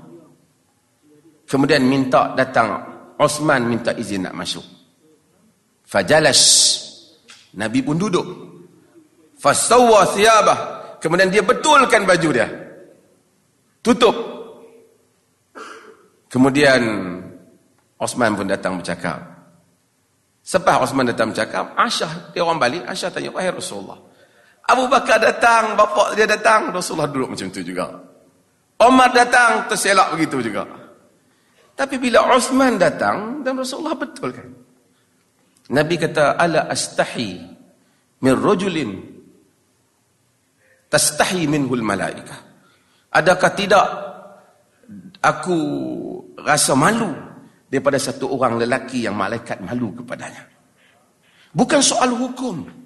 Kemudian 1.47 1.83
minta 1.83 2.31
datang 2.39 2.83
Osman 3.19 3.67
minta 3.67 3.91
izin 3.97 4.31
nak 4.31 4.35
masuk. 4.37 4.63
Fajalas 5.87 6.43
Nabi 7.57 7.81
pun 7.81 7.97
duduk. 7.97 8.27
Fasawwa 9.41 10.07
thiyabah. 10.13 10.59
Kemudian 11.01 11.31
dia 11.31 11.41
betulkan 11.41 12.05
baju 12.05 12.29
dia. 12.31 12.47
Tutup. 13.81 14.36
Kemudian 16.37 16.85
Osman 17.97 18.37
pun 18.37 18.45
datang 18.45 18.77
bercakap. 18.77 19.25
Sepah 20.45 20.85
Osman 20.85 21.09
datang 21.09 21.33
bercakap, 21.33 21.73
Aisyah 21.73 22.37
dia 22.37 22.45
orang 22.45 22.61
balik, 22.61 22.85
Aisyah 22.85 23.09
tanya, 23.09 23.33
"Wahai 23.33 23.57
Rasulullah, 23.57 23.97
Abu 24.69 24.85
Bakar 24.85 25.17
datang, 25.17 25.73
bapak 25.81 26.13
dia 26.13 26.29
datang, 26.29 26.77
Rasulullah 26.77 27.09
duduk 27.09 27.33
macam 27.33 27.49
tu 27.49 27.65
juga. 27.65 27.89
Omar 28.77 29.17
datang, 29.17 29.65
terselak 29.65 30.13
begitu 30.13 30.53
juga. 30.53 30.69
Tapi 31.73 31.97
bila 31.97 32.29
Osman 32.29 32.77
datang, 32.77 33.41
dan 33.41 33.57
Rasulullah 33.57 33.97
betul 33.97 34.37
kan? 34.37 34.49
Nabi 35.73 35.97
kata, 35.97 36.37
Ala 36.37 36.69
astahi 36.69 37.41
min 38.21 38.35
rojulin 38.37 38.93
tastahi 40.93 41.49
minhul 41.49 41.81
malaika. 41.81 42.37
Adakah 43.09 43.51
tidak 43.57 43.87
aku 45.23 45.59
rasa 46.41 46.77
malu 46.77 47.13
daripada 47.67 47.97
satu 47.97 48.33
orang 48.33 48.61
lelaki 48.61 49.05
yang 49.05 49.17
malaikat 49.17 49.61
malu 49.63 49.97
kepadanya? 49.97 50.45
Bukan 51.57 51.81
soal 51.81 52.13
hukum. 52.13 52.85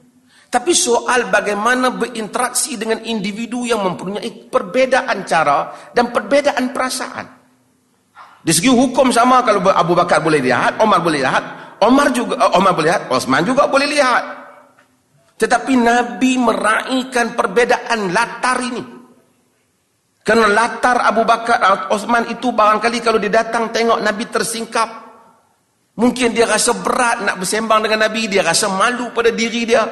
Tapi 0.50 0.74
soal 0.74 1.30
bagaimana 1.30 1.94
berinteraksi 1.94 2.74
dengan 2.74 3.06
individu 3.06 3.62
yang 3.62 3.86
mempunyai 3.86 4.50
perbedaan 4.50 5.22
cara 5.22 5.90
dan 5.94 6.10
perbedaan 6.10 6.74
perasaan. 6.74 7.26
Di 8.40 8.50
segi 8.50 8.66
hukum 8.66 9.14
sama 9.14 9.46
kalau 9.46 9.62
Abu 9.70 9.94
Bakar 9.94 10.18
boleh 10.18 10.42
lihat, 10.42 10.82
Omar 10.82 11.06
boleh 11.06 11.22
lihat, 11.22 11.44
Omar 11.86 12.10
juga 12.10 12.34
eh, 12.40 12.50
Omar 12.58 12.72
boleh 12.74 12.88
lihat, 12.90 13.02
Osman 13.12 13.46
juga 13.46 13.70
boleh 13.70 13.88
lihat. 13.88 14.24
Tetapi 15.38 15.72
Nabi 15.78 16.32
meraihkan 16.36 17.32
perbedaan 17.38 18.12
latar 18.12 18.58
ini. 18.60 18.99
Kerana 20.30 20.46
latar 20.46 21.02
Abu 21.10 21.26
Bakar 21.26 21.90
Osman 21.90 22.30
itu 22.30 22.54
barangkali 22.54 23.02
kalau 23.02 23.18
dia 23.18 23.42
datang 23.42 23.74
tengok 23.74 23.98
Nabi 23.98 24.30
tersingkap. 24.30 24.86
Mungkin 25.98 26.30
dia 26.30 26.46
rasa 26.46 26.70
berat 26.78 27.26
nak 27.26 27.42
bersembang 27.42 27.82
dengan 27.82 28.06
Nabi, 28.06 28.30
dia 28.30 28.46
rasa 28.46 28.70
malu 28.70 29.10
pada 29.10 29.34
diri 29.34 29.66
dia 29.66 29.82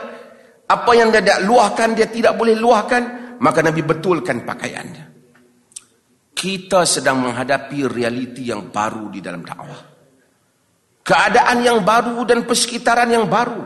apa 0.62 0.90
yang 0.94 1.10
dia 1.10 1.26
tidak 1.26 1.42
luahkan, 1.42 1.90
dia 1.90 2.06
tidak 2.06 2.38
boleh 2.38 2.54
luahkan, 2.54 3.34
maka 3.42 3.66
Nabi 3.66 3.82
betulkan 3.82 4.46
pakaiannya. 4.46 5.04
Kita 6.30 6.86
sedang 6.86 7.18
menghadapi 7.18 7.90
realiti 7.90 8.46
yang 8.46 8.70
baru 8.70 9.10
di 9.10 9.18
dalam 9.18 9.42
dakwah. 9.42 9.82
Keadaan 11.02 11.66
yang 11.66 11.82
baru 11.82 12.22
dan 12.22 12.46
persekitaran 12.46 13.10
yang 13.10 13.26
baru. 13.26 13.58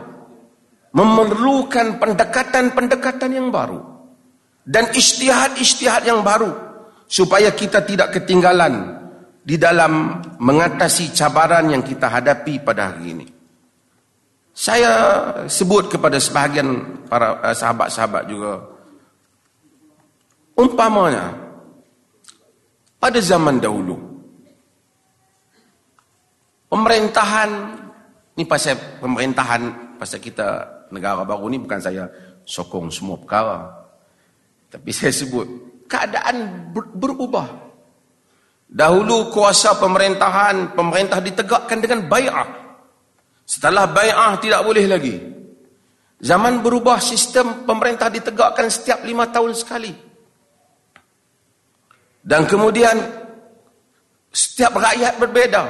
Memerlukan 0.89 2.01
pendekatan-pendekatan 2.01 3.29
yang 3.29 3.53
baru. 3.53 3.92
Dan 4.63 4.91
istihad-istihad 4.95 6.07
yang 6.07 6.23
baru. 6.23 6.51
Supaya 7.07 7.53
kita 7.53 7.83
tidak 7.85 8.15
ketinggalan 8.15 9.03
di 9.43 9.59
dalam 9.59 10.23
mengatasi 10.39 11.11
cabaran 11.11 11.67
yang 11.67 11.83
kita 11.83 12.07
hadapi 12.07 12.63
pada 12.63 12.95
hari 12.95 13.11
ini. 13.11 13.27
Saya 14.55 14.91
sebut 15.49 15.91
kepada 15.91 16.15
sebahagian 16.21 17.03
para 17.11 17.41
uh, 17.43 17.51
sahabat-sahabat 17.51 18.23
juga. 18.31 18.53
Umpamanya, 20.53 21.33
pada 23.01 23.17
zaman 23.17 23.57
dahulu, 23.57 23.97
pemerintahan, 26.69 27.49
ni 28.37 28.45
pasal 28.45 28.77
pemerintahan, 29.01 29.97
pasal 29.97 30.21
kita 30.21 30.69
negara 30.93 31.25
baru 31.25 31.49
ni 31.49 31.57
bukan 31.57 31.81
saya 31.81 32.05
sokong 32.45 32.93
semua 32.93 33.17
perkara. 33.17 33.82
Tapi 34.73 34.89
saya 34.97 35.13
sebut, 35.13 35.45
keadaan 35.85 36.69
ber 36.73 36.89
berubah. 36.97 37.61
Dahulu 38.73 39.29
kuasa 39.29 39.77
pemerintahan, 39.77 40.73
pemerintah 40.73 41.21
ditegakkan 41.21 41.77
dengan 41.77 42.09
bayar. 42.09 42.49
Setelah 43.45 43.85
bai'ah 43.85 44.33
tidak 44.41 44.65
boleh 44.65 44.85
lagi. 44.89 45.15
Zaman 46.17 46.65
berubah 46.65 46.97
sistem 46.97 47.69
pemerintah 47.69 48.09
ditegakkan 48.09 48.73
setiap 48.73 49.05
lima 49.05 49.29
tahun 49.29 49.53
sekali. 49.53 49.93
Dan 52.23 52.49
kemudian 52.49 52.97
setiap 54.33 54.73
rakyat 54.73 55.21
berbeza. 55.21 55.63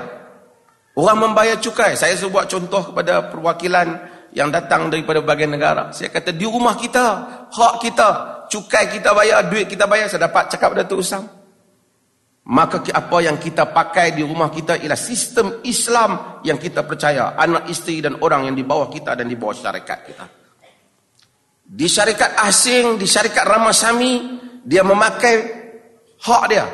Orang 0.93 1.25
membayar 1.27 1.57
cukai. 1.57 1.97
Saya 1.97 2.15
buat 2.29 2.45
contoh 2.45 2.93
kepada 2.93 3.33
perwakilan 3.33 3.87
yang 4.31 4.53
datang 4.53 4.93
daripada 4.93 5.19
bagian 5.25 5.57
negara. 5.57 5.89
Saya 5.89 6.13
kata 6.13 6.29
di 6.29 6.45
rumah 6.45 6.77
kita, 6.77 7.05
hak 7.49 7.73
kita, 7.81 8.09
cukai 8.53 8.85
kita 8.93 9.17
bayar, 9.17 9.49
duit 9.49 9.65
kita 9.65 9.89
bayar. 9.89 10.05
Saya 10.05 10.29
dapat 10.29 10.53
cakap 10.53 10.77
Datuk 10.77 11.01
Usam. 11.01 11.25
Maka 12.43 12.83
apa 12.91 13.17
yang 13.23 13.39
kita 13.39 13.71
pakai 13.71 14.13
di 14.13 14.21
rumah 14.21 14.51
kita 14.51 14.75
ialah 14.77 14.99
sistem 14.99 15.63
Islam 15.65 16.43
yang 16.45 16.59
kita 16.59 16.85
percaya. 16.85 17.33
Anak 17.39 17.71
isteri 17.71 18.03
dan 18.03 18.19
orang 18.21 18.51
yang 18.51 18.55
di 18.55 18.61
bawah 18.67 18.91
kita 18.91 19.15
dan 19.17 19.25
di 19.25 19.33
bawah 19.39 19.55
syarikat 19.55 19.99
kita. 20.05 20.25
Di 21.63 21.87
syarikat 21.87 22.35
asing 22.43 22.99
di 22.99 23.07
syarikat 23.07 23.47
ramasami 23.47 24.13
dia 24.61 24.83
memakai 24.83 25.35
hak 26.19 26.43
dia. 26.51 26.65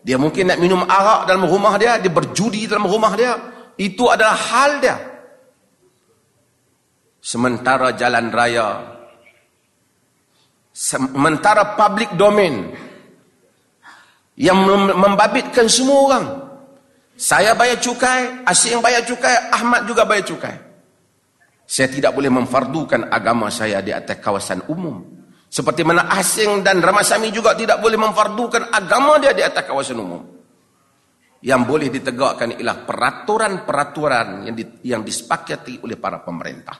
Dia 0.00 0.16
mungkin 0.16 0.48
nak 0.48 0.58
minum 0.58 0.88
arak 0.88 1.28
dalam 1.28 1.44
rumah 1.44 1.76
dia 1.76 2.00
dia 2.00 2.08
berjudi 2.08 2.64
dalam 2.64 2.88
rumah 2.88 3.12
dia. 3.12 3.36
Itu 3.76 4.08
adalah 4.08 4.34
hal 4.34 4.80
dia. 4.80 4.96
Sementara 7.20 7.92
jalan 7.92 8.32
raya 8.32 8.99
sementara 10.72 11.74
public 11.76 12.14
domain 12.14 12.70
yang 14.40 14.56
membabitkan 14.96 15.68
semua 15.68 15.98
orang. 16.06 16.26
Saya 17.20 17.52
bayar 17.52 17.76
cukai, 17.76 18.48
asing 18.48 18.80
bayar 18.80 19.04
cukai, 19.04 19.52
Ahmad 19.52 19.84
juga 19.84 20.08
bayar 20.08 20.24
cukai. 20.24 20.56
Saya 21.68 21.92
tidak 21.92 22.16
boleh 22.16 22.32
memfardukan 22.32 23.12
agama 23.12 23.52
saya 23.52 23.84
di 23.84 23.92
atas 23.92 24.16
kawasan 24.18 24.64
umum. 24.72 25.04
Seperti 25.50 25.84
mana 25.84 26.08
asing 26.16 26.64
dan 26.64 26.80
ramasami 26.80 27.28
juga 27.28 27.52
tidak 27.52 27.82
boleh 27.82 28.00
memfardukan 28.00 28.72
agama 28.72 29.20
dia 29.20 29.36
di 29.36 29.44
atas 29.44 29.66
kawasan 29.68 29.98
umum. 30.00 30.22
yang 31.40 31.64
boleh 31.64 31.88
ditegakkan 31.88 32.60
ialah 32.60 32.84
peraturan-peraturan 32.84 34.44
yang 34.44 34.54
di, 34.56 34.64
yang 34.84 35.00
disepakati 35.00 35.80
oleh 35.80 35.96
para 35.96 36.20
pemerintah. 36.20 36.76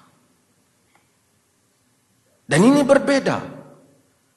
Dan 2.44 2.60
ini 2.60 2.84
berbeda. 2.84 3.59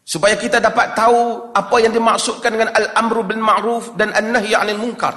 Supaya 0.03 0.35
kita 0.35 0.59
dapat 0.59 0.99
tahu 0.99 1.51
apa 1.55 1.75
yang 1.79 1.95
dimaksudkan 1.95 2.51
dengan 2.51 2.75
al-amru 2.75 3.23
bil 3.23 3.39
ma'ruf 3.39 3.95
dan 3.95 4.11
an-nahy 4.11 4.51
'anil 4.51 4.83
munkar. 4.83 5.15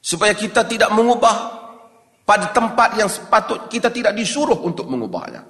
Supaya 0.00 0.32
kita 0.32 0.64
tidak 0.64 0.88
mengubah 0.96 1.36
pada 2.24 2.48
tempat 2.52 2.96
yang 2.96 3.08
sepatut 3.08 3.68
kita 3.68 3.92
tidak 3.92 4.16
disuruh 4.16 4.56
untuk 4.64 4.88
mengubahnya. 4.88 5.44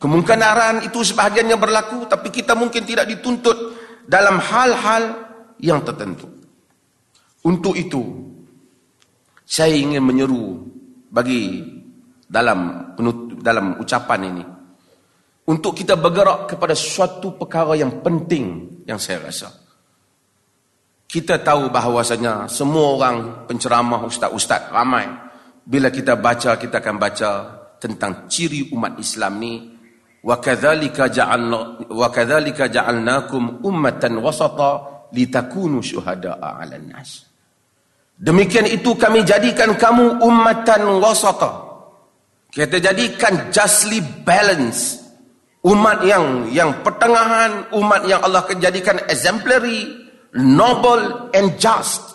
Kemungkinan 0.00 0.84
itu 0.84 1.00
sebahagiannya 1.00 1.56
berlaku 1.60 2.08
tapi 2.08 2.32
kita 2.32 2.56
mungkin 2.56 2.84
tidak 2.84 3.08
dituntut 3.08 3.56
dalam 4.08 4.40
hal-hal 4.40 5.28
yang 5.60 5.84
tertentu. 5.84 6.28
Untuk 7.44 7.76
itu, 7.76 8.00
saya 9.44 9.76
ingin 9.76 10.00
menyeru 10.00 10.64
bagi 11.12 11.64
dalam 12.24 12.92
dalam 13.40 13.78
ucapan 13.78 14.20
ini 14.32 14.44
untuk 15.46 15.78
kita 15.78 15.94
bergerak 15.94 16.50
kepada 16.50 16.74
suatu 16.74 17.38
perkara 17.38 17.78
yang 17.78 18.02
penting 18.02 18.82
yang 18.82 18.98
saya 18.98 19.22
rasa. 19.22 19.48
Kita 21.06 21.38
tahu 21.38 21.70
bahawasanya 21.70 22.50
semua 22.50 22.98
orang 22.98 23.16
penceramah 23.46 24.02
ustaz-ustaz 24.10 24.74
ramai 24.74 25.06
bila 25.62 25.94
kita 25.94 26.18
baca 26.18 26.58
kita 26.58 26.82
akan 26.82 26.96
baca 26.98 27.30
tentang 27.78 28.26
ciri 28.26 28.74
umat 28.74 28.98
Islam 28.98 29.32
ni 29.38 29.54
ja'alna 30.26 31.86
wa 31.86 32.08
kadzalika 32.10 32.66
ja'alnakum 32.66 33.62
ummatan 33.62 34.18
wasata 34.18 35.06
litakunu 35.14 35.78
syuhada'a 35.78 36.58
'alan 36.58 36.90
nas. 36.90 37.22
Demikian 38.18 38.66
itu 38.66 38.98
kami 38.98 39.22
jadikan 39.22 39.78
kamu 39.78 40.18
ummatan 40.26 40.98
wasata. 40.98 41.62
Kita 42.50 42.82
jadikan 42.82 43.54
justly 43.54 44.02
balance 44.26 45.05
umat 45.66 45.98
yang 46.06 46.46
yang 46.54 46.70
pertengahan, 46.86 47.74
umat 47.74 48.06
yang 48.06 48.22
Allah 48.22 48.46
jadikan 48.54 49.02
exemplary, 49.10 50.06
noble 50.38 51.30
and 51.34 51.58
just 51.58 52.14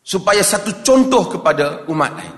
supaya 0.00 0.40
satu 0.40 0.80
contoh 0.80 1.28
kepada 1.36 1.84
umat 1.92 2.12
lain. 2.16 2.36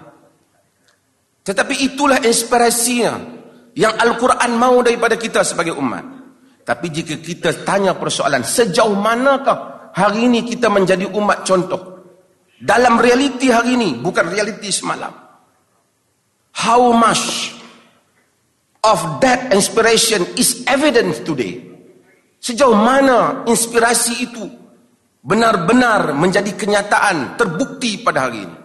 Tetapi 1.47 1.75
itulah 1.87 2.19
inspirasinya 2.27 3.15
yang 3.79 3.95
Al-Quran 3.95 4.51
mahu 4.59 4.83
daripada 4.83 5.15
kita 5.15 5.47
sebagai 5.47 5.79
umat. 5.79 6.03
Tapi 6.67 6.87
jika 6.91 7.15
kita 7.23 7.63
tanya 7.63 7.95
persoalan 7.95 8.43
sejauh 8.43 8.99
manakah 8.99 9.91
hari 9.95 10.27
ini 10.27 10.43
kita 10.43 10.67
menjadi 10.67 11.07
umat 11.15 11.47
contoh 11.47 12.03
dalam 12.59 12.99
realiti 12.99 13.47
hari 13.47 13.79
ini 13.79 14.03
bukan 14.03 14.27
realiti 14.27 14.75
semalam. 14.75 15.15
How 16.57 16.91
much 16.91 17.56
of 18.87 19.19
that 19.19 19.51
inspiration 19.51 20.23
is 20.39 20.63
evident 20.71 21.27
today? 21.27 21.59
Sejauh 22.39 22.79
mana 22.79 23.43
inspirasi 23.51 24.31
itu 24.31 24.47
benar-benar 25.27 26.15
menjadi 26.15 26.55
kenyataan 26.55 27.35
terbukti 27.35 27.99
pada 28.07 28.31
hari 28.31 28.47
ini? 28.47 28.59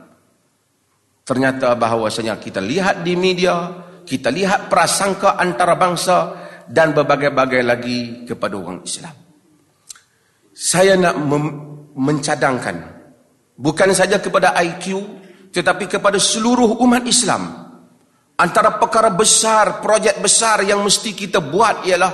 Ternyata 1.26 1.74
bahawasanya 1.74 2.38
kita 2.38 2.62
lihat 2.62 3.02
di 3.02 3.18
media, 3.18 3.74
kita 4.06 4.30
lihat 4.30 4.70
prasangka 4.70 5.38
antara 5.42 5.74
bangsa 5.74 6.38
dan 6.70 6.94
berbagai-bagai 6.94 7.62
lagi 7.66 8.00
kepada 8.30 8.54
orang 8.58 8.86
Islam. 8.86 9.16
Saya 10.52 10.94
nak 10.94 11.18
mencadangkan 11.98 12.78
bukan 13.58 13.90
saja 13.98 14.22
kepada 14.22 14.54
IQ 14.62 15.02
tetapi 15.52 15.88
kepada 15.88 16.16
seluruh 16.18 16.80
umat 16.80 17.04
Islam. 17.06 17.61
Antara 18.42 18.74
perkara 18.82 19.14
besar, 19.14 19.86
projek 19.86 20.18
besar 20.18 20.66
yang 20.66 20.82
mesti 20.82 21.14
kita 21.14 21.38
buat 21.38 21.86
ialah 21.86 22.14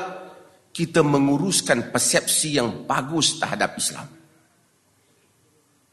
kita 0.75 0.99
menguruskan 0.99 1.87
persepsi 1.87 2.59
yang 2.59 2.83
bagus 2.83 3.39
terhadap 3.39 3.79
Islam. 3.79 4.11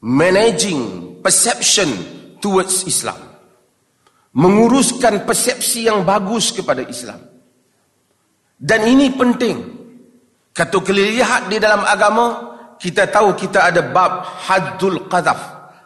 Managing 0.02 1.22
perception 1.22 1.86
towards 2.42 2.82
Islam. 2.82 3.16
Menguruskan 4.34 5.22
persepsi 5.22 5.86
yang 5.86 6.02
bagus 6.02 6.50
kepada 6.50 6.82
Islam. 6.82 7.22
Dan 8.58 8.90
ini 8.90 9.14
penting. 9.14 9.56
Kata 10.50 10.82
lihat 10.82 11.46
di 11.46 11.62
dalam 11.62 11.86
agama, 11.86 12.26
kita 12.82 13.06
tahu 13.06 13.38
kita 13.38 13.70
ada 13.70 13.86
bab 13.86 14.26
haddul 14.50 15.06
qadhaf. 15.06 15.40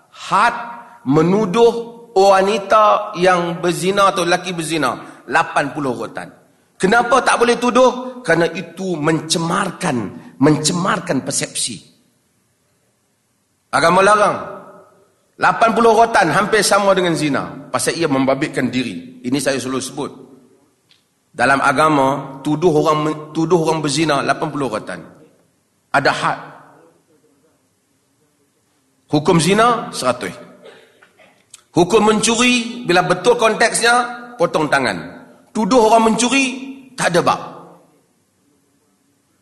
Had 0.08 0.56
menuduh 1.04 1.97
wanita 2.18 3.14
yang 3.14 3.62
berzina 3.62 4.10
atau 4.10 4.26
lelaki 4.26 4.50
berzina. 4.50 5.22
80 5.28 5.92
rotan. 5.94 6.28
Kenapa 6.78 7.20
tak 7.20 7.42
boleh 7.42 7.58
tuduh? 7.58 8.22
Kerana 8.22 8.46
itu 8.54 8.94
mencemarkan, 8.96 9.96
mencemarkan 10.38 11.26
persepsi. 11.26 11.76
Agama 13.74 14.00
larang. 14.00 14.36
80 15.38 15.98
rotan 15.98 16.26
hampir 16.34 16.62
sama 16.66 16.94
dengan 16.94 17.14
zina. 17.14 17.70
Pasal 17.70 17.94
ia 17.94 18.10
membabitkan 18.10 18.70
diri. 18.72 19.22
Ini 19.22 19.38
saya 19.38 19.58
selalu 19.60 19.82
sebut. 19.82 20.10
Dalam 21.30 21.62
agama, 21.62 22.40
tuduh 22.42 22.72
orang 22.74 23.30
tuduh 23.30 23.62
orang 23.62 23.78
berzina 23.78 24.24
80 24.24 24.74
ratan. 24.74 25.00
Ada 25.94 26.10
had. 26.10 26.38
Hukum 29.08 29.38
zina 29.38 29.94
100. 29.94 30.47
Hukum 31.78 32.10
mencuri 32.10 32.82
bila 32.82 33.06
betul 33.06 33.38
konteksnya 33.38 34.02
potong 34.34 34.66
tangan. 34.66 34.98
Tuduh 35.54 35.86
orang 35.86 36.10
mencuri 36.10 36.44
tak 36.98 37.14
ada 37.14 37.22
bab. 37.22 37.40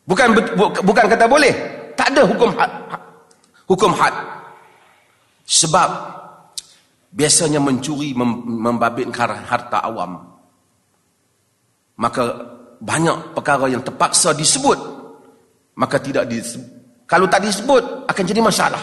Bukan 0.04 0.36
bukan 0.84 1.04
kata 1.08 1.24
boleh, 1.24 1.52
tak 1.96 2.12
ada 2.12 2.28
hukum 2.28 2.52
had. 2.52 2.68
Hukum 3.64 3.96
had. 3.96 4.12
Sebab 5.48 5.88
biasanya 7.16 7.56
mencuri 7.56 8.12
membabitkan 8.44 9.48
harta 9.48 9.80
awam 9.80 10.36
maka 11.96 12.22
banyak 12.76 13.32
perkara 13.32 13.72
yang 13.72 13.80
terpaksa 13.80 14.36
disebut 14.36 14.76
maka 15.80 15.96
tidak 15.96 16.28
disebut 16.28 16.68
kalau 17.08 17.24
tak 17.24 17.40
disebut 17.40 18.04
akan 18.04 18.24
jadi 18.28 18.40
masalah 18.44 18.82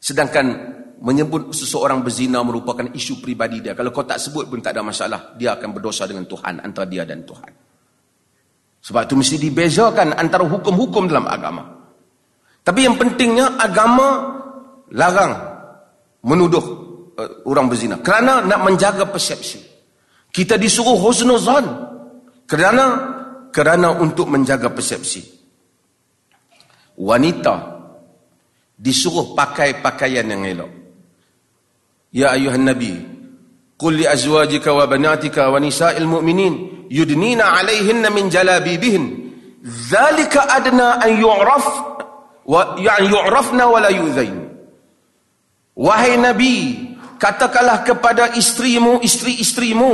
sedangkan 0.00 0.79
menyebut 1.00 1.56
seseorang 1.56 2.04
berzina 2.04 2.44
merupakan 2.44 2.84
isu 2.92 3.24
pribadi 3.24 3.64
dia. 3.64 3.72
Kalau 3.72 3.88
kau 3.88 4.04
tak 4.04 4.20
sebut 4.20 4.46
pun 4.46 4.60
tak 4.60 4.76
ada 4.76 4.84
masalah. 4.84 5.32
Dia 5.40 5.56
akan 5.56 5.72
berdosa 5.72 6.04
dengan 6.04 6.28
Tuhan 6.28 6.60
antara 6.60 6.84
dia 6.84 7.08
dan 7.08 7.24
Tuhan. 7.24 7.52
Sebab 8.80 9.02
itu 9.08 9.14
mesti 9.16 9.36
dibezakan 9.40 10.16
antara 10.16 10.44
hukum-hukum 10.44 11.08
dalam 11.08 11.28
agama. 11.28 11.64
Tapi 12.60 12.84
yang 12.84 12.96
pentingnya 13.00 13.56
agama 13.56 14.40
larang 14.92 15.32
menuduh 16.24 16.64
uh, 17.16 17.48
orang 17.48 17.72
berzina. 17.72 18.00
Kerana 18.00 18.44
nak 18.44 18.60
menjaga 18.64 19.08
persepsi. 19.08 19.60
Kita 20.30 20.60
disuruh 20.60 20.96
husnuzan 21.00 21.64
kerana 22.44 22.84
kerana 23.50 23.96
untuk 23.96 24.30
menjaga 24.30 24.70
persepsi. 24.70 25.40
Wanita 27.00 27.80
disuruh 28.76 29.32
pakai 29.32 29.80
pakaian 29.80 30.28
yang 30.28 30.44
elok. 30.44 30.79
Ya 32.10 32.34
ayuhan 32.34 32.66
nabi, 32.66 32.98
qul 33.78 34.02
li 34.02 34.06
azwajika 34.06 34.74
wa 34.74 34.86
banatika 34.90 35.46
wa 35.46 35.62
nisa'il 35.62 36.10
mu'minin 36.10 36.86
yudnina 36.90 37.54
'alayhinna 37.54 38.10
min 38.10 38.26
jalabibihin. 38.26 39.30
Dzalika 39.62 40.50
adna 40.50 40.98
an 40.98 41.10
yu'raf 41.14 41.66
wa 42.50 42.74
yani 42.82 43.06
yu'rafna 43.06 43.70
wa 43.70 43.78
la 43.78 43.90
yu'zain. 43.94 44.36
Wahai 45.78 46.18
nabi, 46.18 46.54
katakanlah 47.22 47.86
kepada 47.86 48.34
istrimu, 48.34 48.98
istri-istrimu 49.06 49.92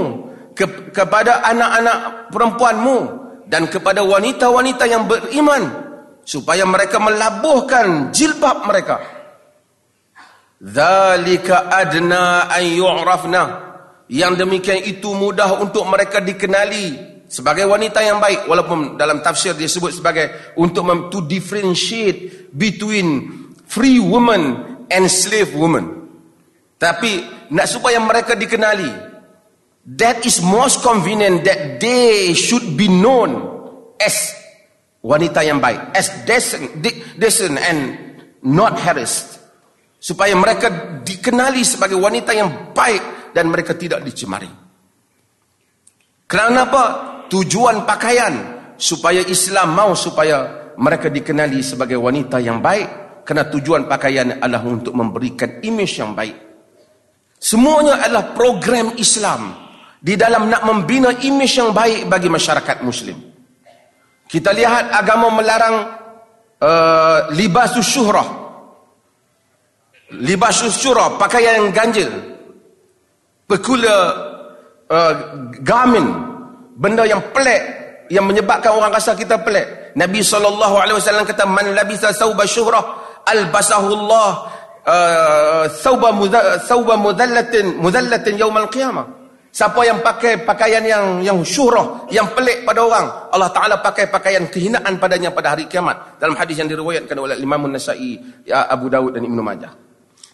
ke, 0.56 0.64
kepada 0.96 1.44
anak-anak 1.44 2.32
perempuanmu 2.32 2.98
dan 3.44 3.68
kepada 3.68 4.00
wanita-wanita 4.00 4.84
yang 4.88 5.04
beriman 5.04 5.62
supaya 6.24 6.64
mereka 6.64 6.96
melabuhkan 6.98 8.10
jilbab 8.10 8.66
mereka 8.66 9.15
zalika 10.60 11.68
adna 11.68 12.48
an 12.48 12.64
yu'rafna 12.64 13.42
yang 14.08 14.38
demikian 14.38 14.86
itu 14.86 15.12
mudah 15.12 15.60
untuk 15.60 15.84
mereka 15.90 16.22
dikenali 16.22 17.18
sebagai 17.26 17.66
wanita 17.66 18.00
yang 18.06 18.22
baik 18.22 18.46
walaupun 18.46 18.94
dalam 18.94 19.18
tafsir 19.18 19.52
dia 19.58 19.66
sebut 19.66 19.90
sebagai 19.90 20.54
untuk 20.54 20.86
to 21.10 21.26
differentiate 21.26 22.50
between 22.54 23.50
free 23.66 23.98
woman 23.98 24.76
and 24.86 25.10
slave 25.10 25.50
woman 25.58 26.06
tapi 26.78 27.26
nak 27.50 27.66
supaya 27.66 27.98
mereka 27.98 28.38
dikenali 28.38 28.88
that 29.98 30.22
is 30.22 30.38
most 30.38 30.82
convenient 30.86 31.42
that 31.42 31.82
they 31.82 32.30
should 32.34 32.78
be 32.78 32.86
known 32.86 33.42
as 33.98 34.34
wanita 35.06 35.46
yang 35.46 35.62
baik 35.62 35.78
as 35.94 36.10
decent, 36.26 36.82
decent 37.14 37.54
and 37.62 37.94
not 38.42 38.74
harassed. 38.82 39.35
Supaya 40.06 40.38
mereka 40.38 41.02
dikenali 41.02 41.66
sebagai 41.66 41.98
wanita 41.98 42.30
yang 42.30 42.70
baik 42.70 43.34
dan 43.34 43.50
mereka 43.50 43.74
tidak 43.74 44.06
dicemari. 44.06 44.46
Kenapa? 46.30 46.82
Tujuan 47.26 47.82
pakaian 47.82 48.34
supaya 48.78 49.18
Islam 49.26 49.74
mau 49.74 49.98
supaya 49.98 50.70
mereka 50.78 51.10
dikenali 51.10 51.58
sebagai 51.58 51.98
wanita 51.98 52.38
yang 52.38 52.62
baik 52.62 52.86
kerana 53.26 53.50
tujuan 53.50 53.90
pakaian 53.90 54.38
adalah 54.38 54.62
untuk 54.62 54.94
memberikan 54.94 55.58
image 55.66 55.98
yang 55.98 56.14
baik. 56.14 56.38
Semuanya 57.42 57.98
adalah 58.06 58.30
program 58.30 58.94
Islam 58.94 59.66
di 59.98 60.14
dalam 60.14 60.46
nak 60.46 60.62
membina 60.62 61.10
imej 61.10 61.52
yang 61.58 61.74
baik 61.74 62.06
bagi 62.06 62.30
masyarakat 62.30 62.86
muslim. 62.86 63.18
Kita 64.30 64.54
lihat 64.54 64.94
agama 64.94 65.34
melarang 65.34 65.76
uh, 66.62 67.18
libasus 67.34 67.86
syuhrah. 67.86 68.45
Libasus 70.14 70.78
syuhrah, 70.78 71.18
pakaian 71.18 71.58
yang 71.58 71.74
ganjil. 71.74 72.06
Pekula 73.50 74.14
uh, 74.86 75.14
garment, 75.66 76.10
benda 76.78 77.02
yang 77.02 77.18
pelik 77.34 77.62
yang 78.06 78.26
menyebabkan 78.26 78.70
orang 78.70 78.94
rasa 78.94 79.18
kita 79.18 79.42
pelik. 79.42 79.98
Nabi 79.98 80.22
SAW 80.22 81.26
kata 81.26 81.48
man 81.48 81.74
labisa 81.74 82.14
thawba 82.14 82.46
syuhrah 82.46 82.84
albasahu 83.26 83.88
Allah 84.04 84.30
uh, 84.86 85.64
thawba 85.74 86.14
thawba 86.62 86.94
mudhallatin 86.94 87.80
mudhallatin 87.82 88.34
yawm 88.38 88.54
al-qiyamah. 88.62 89.06
Siapa 89.56 89.88
yang 89.88 90.04
pakai 90.04 90.44
pakaian 90.44 90.84
yang 90.84 91.24
yang 91.24 91.40
syurah, 91.40 92.04
yang 92.12 92.28
pelik 92.36 92.68
pada 92.68 92.84
orang, 92.84 93.08
Allah 93.32 93.48
Taala 93.56 93.80
pakai 93.80 94.04
pakaian 94.12 94.44
kehinaan 94.52 95.00
padanya 95.00 95.32
pada 95.32 95.56
hari 95.56 95.64
kiamat. 95.64 96.20
Dalam 96.20 96.36
hadis 96.36 96.60
yang 96.60 96.68
diriwayatkan 96.68 97.16
oleh 97.16 97.40
Imam 97.40 97.64
An-Nasa'i, 97.64 98.44
ya 98.44 98.68
Abu 98.68 98.92
Dawud 98.92 99.16
dan 99.16 99.24
Ibnu 99.24 99.40
Majah. 99.40 99.85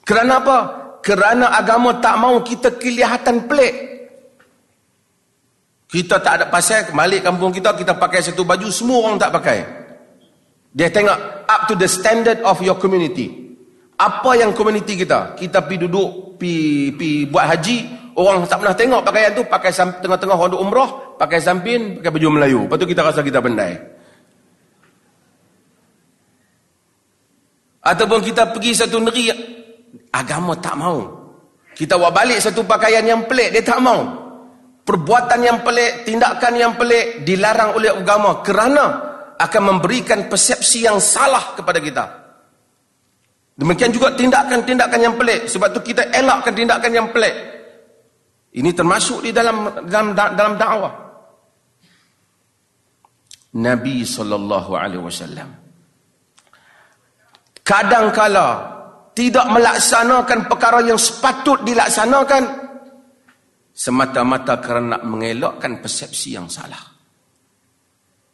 Kerana 0.03 0.43
apa? 0.43 0.59
Kerana 1.03 1.51
agama 1.55 1.99
tak 1.99 2.19
mau 2.19 2.43
kita 2.43 2.75
kelihatan 2.79 3.47
pelik. 3.51 3.75
Kita 5.91 6.23
tak 6.25 6.33
ada 6.41 6.45
pasal 6.49 6.89
balik 6.97 7.21
kampung 7.21 7.53
kita 7.53 7.77
kita 7.77 7.93
pakai 7.99 8.25
satu 8.25 8.47
baju 8.49 8.69
semua 8.73 8.99
orang 9.07 9.21
tak 9.21 9.35
pakai. 9.35 9.59
Dia 10.73 10.89
tengok 10.89 11.19
up 11.45 11.69
to 11.69 11.77
the 11.77 11.85
standard 11.85 12.41
of 12.49 12.57
your 12.65 12.81
community. 12.81 13.29
Apa 14.01 14.41
yang 14.41 14.57
community 14.57 15.05
kita? 15.05 15.37
Kita 15.37 15.69
pi 15.69 15.77
duduk 15.77 16.41
pi 16.41 16.89
pi 16.97 17.29
buat 17.29 17.45
haji, 17.45 18.03
orang 18.17 18.45
tak 18.45 18.61
pernah 18.61 18.77
tengok 18.77 19.01
pakaian 19.05 19.33
tu 19.33 19.43
pakai 19.47 19.71
tengah-tengah 19.73 20.37
orang 20.37 20.61
umrah 20.61 20.91
pakai 21.17 21.41
sampin 21.41 22.01
pakai 22.01 22.13
baju 22.13 22.29
Melayu 22.37 22.61
lepas 22.69 22.77
tu 22.77 22.89
kita 22.89 23.01
rasa 23.01 23.21
kita 23.25 23.41
pandai 23.41 23.73
ataupun 27.83 28.21
kita 28.21 28.53
pergi 28.53 28.73
satu 28.77 28.97
negeri 29.01 29.27
agama 30.13 30.57
tak 30.59 30.77
mau. 30.79 31.23
Kita 31.73 31.97
buat 31.97 32.13
balik 32.13 32.39
satu 32.45 32.69
pakaian 32.69 33.05
yang 33.05 33.25
pelik 33.25 33.53
dia 33.53 33.65
tak 33.65 33.81
mau. 33.81 34.21
Perbuatan 34.83 35.41
yang 35.41 35.59
pelik 35.63 36.05
tindakan 36.05 36.53
yang 36.59 36.73
pelik 36.75 37.23
dilarang 37.23 37.79
oleh 37.79 37.95
agama 37.95 38.43
kerana 38.43 38.85
akan 39.39 39.63
memberikan 39.63 40.27
persepsi 40.27 40.85
yang 40.85 40.99
salah 40.99 41.55
kepada 41.55 41.79
kita. 41.79 42.05
Demikian 43.53 43.93
juga 43.95 44.11
tindakan-tindakan 44.17 45.01
yang 45.01 45.15
pelik. 45.15 45.47
Sebab 45.47 45.69
tu 45.77 45.81
kita 45.85 46.11
elakkan 46.11 46.53
tindakan 46.57 46.93
yang 46.93 47.09
pelik. 47.15 47.35
Ini 48.53 48.71
termasuk 48.77 49.25
di 49.25 49.31
dalam 49.33 49.87
dalam 49.87 50.13
dalam 50.13 50.55
dakwah. 50.61 50.93
Nabi 53.53 54.05
sallallahu 54.05 54.73
alaihi 54.77 55.05
wasallam. 55.05 55.49
Kadang-kala 57.63 58.82
tidak 59.13 59.47
melaksanakan 59.53 60.49
perkara 60.49 60.81
yang 60.85 60.97
sepatut 60.97 61.61
dilaksanakan 61.65 62.43
semata-mata 63.73 64.61
kerana 64.61 65.01
mengelakkan 65.05 65.81
persepsi 65.81 66.37
yang 66.37 66.49
salah. 66.49 66.81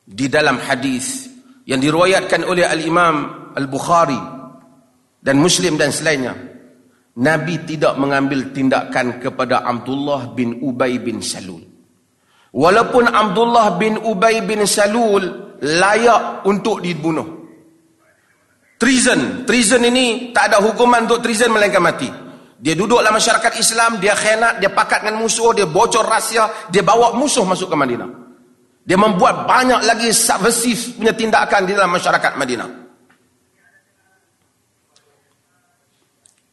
Di 0.09 0.27
dalam 0.27 0.59
hadis 0.59 1.29
yang 1.69 1.79
diriwayatkan 1.79 2.43
oleh 2.47 2.65
al-Imam 2.65 3.17
Al-Bukhari 3.55 4.19
dan 5.21 5.37
Muslim 5.37 5.77
dan 5.77 5.93
selainnya 5.93 6.35
Nabi 7.19 7.67
tidak 7.67 7.99
mengambil 7.99 8.55
tindakan 8.55 9.19
kepada 9.19 9.67
Abdullah 9.67 10.31
bin 10.33 10.63
Ubay 10.63 11.03
bin 11.03 11.19
Salul. 11.19 11.67
Walaupun 12.55 13.11
Abdullah 13.11 13.75
bin 13.77 13.99
Ubay 13.99 14.41
bin 14.47 14.63
Salul 14.65 15.27
layak 15.61 16.47
untuk 16.47 16.81
dibunuh. 16.81 17.38
Treason. 18.79 19.43
Treason 19.43 19.83
ini 19.83 20.31
tak 20.31 20.55
ada 20.55 20.63
hukuman 20.63 21.03
untuk 21.03 21.19
treason 21.19 21.51
melainkan 21.51 21.83
mati. 21.83 22.07
Dia 22.59 22.79
duduk 22.79 23.03
dalam 23.03 23.19
masyarakat 23.19 23.59
Islam, 23.59 23.99
dia 23.99 24.15
khianat, 24.15 24.63
dia 24.63 24.71
pakat 24.71 25.03
dengan 25.03 25.23
musuh, 25.23 25.51
dia 25.55 25.67
bocor 25.67 26.07
rahsia, 26.07 26.71
dia 26.71 26.83
bawa 26.83 27.15
musuh 27.15 27.43
masuk 27.43 27.71
ke 27.71 27.77
Madinah. 27.79 28.11
Dia 28.83 28.99
membuat 28.99 29.47
banyak 29.47 29.83
lagi 29.85 30.15
subversif 30.15 30.97
punya 30.97 31.13
tindakan 31.13 31.67
di 31.67 31.75
dalam 31.75 31.91
masyarakat 31.93 32.33
Madinah. 32.39 32.71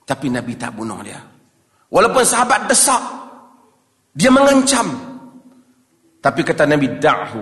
Tapi 0.05 0.27
Nabi 0.29 0.53
tak 0.57 0.77
bunuh 0.77 1.01
dia. 1.01 1.17
Walaupun 1.89 2.21
sahabat 2.21 2.69
desak. 2.69 3.01
Dia 4.13 4.29
mengancam. 4.29 4.85
Tapi 6.21 6.41
kata 6.45 6.69
Nabi, 6.69 6.87
Da'hu. 7.01 7.41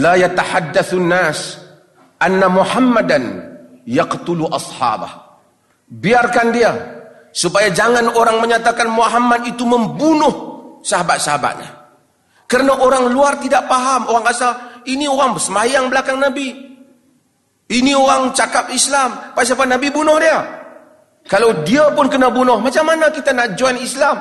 La 0.00 0.16
yatahaddathu 0.16 0.96
nas. 1.02 1.60
Anna 2.20 2.48
Muhammadan 2.48 3.49
yaqtulu 3.90 4.46
ashabah. 4.54 5.42
Biarkan 5.90 6.54
dia. 6.54 6.72
Supaya 7.34 7.70
jangan 7.70 8.10
orang 8.14 8.42
menyatakan 8.42 8.90
Muhammad 8.90 9.46
itu 9.46 9.62
membunuh 9.66 10.34
sahabat-sahabatnya. 10.82 11.70
Kerana 12.46 12.74
orang 12.78 13.10
luar 13.10 13.38
tidak 13.38 13.70
faham. 13.70 14.10
Orang 14.10 14.26
rasa, 14.26 14.82
ini 14.86 15.06
orang 15.06 15.38
bersemayang 15.38 15.86
belakang 15.86 16.18
Nabi. 16.18 16.50
Ini 17.70 17.94
orang 17.94 18.34
cakap 18.34 18.70
Islam. 18.74 19.34
Pasal 19.34 19.54
apa 19.54 19.66
Nabi 19.66 19.94
bunuh 19.94 20.18
dia? 20.18 20.42
Kalau 21.30 21.62
dia 21.62 21.86
pun 21.94 22.10
kena 22.10 22.26
bunuh, 22.26 22.58
macam 22.58 22.90
mana 22.90 23.06
kita 23.14 23.30
nak 23.30 23.54
join 23.54 23.78
Islam? 23.78 24.18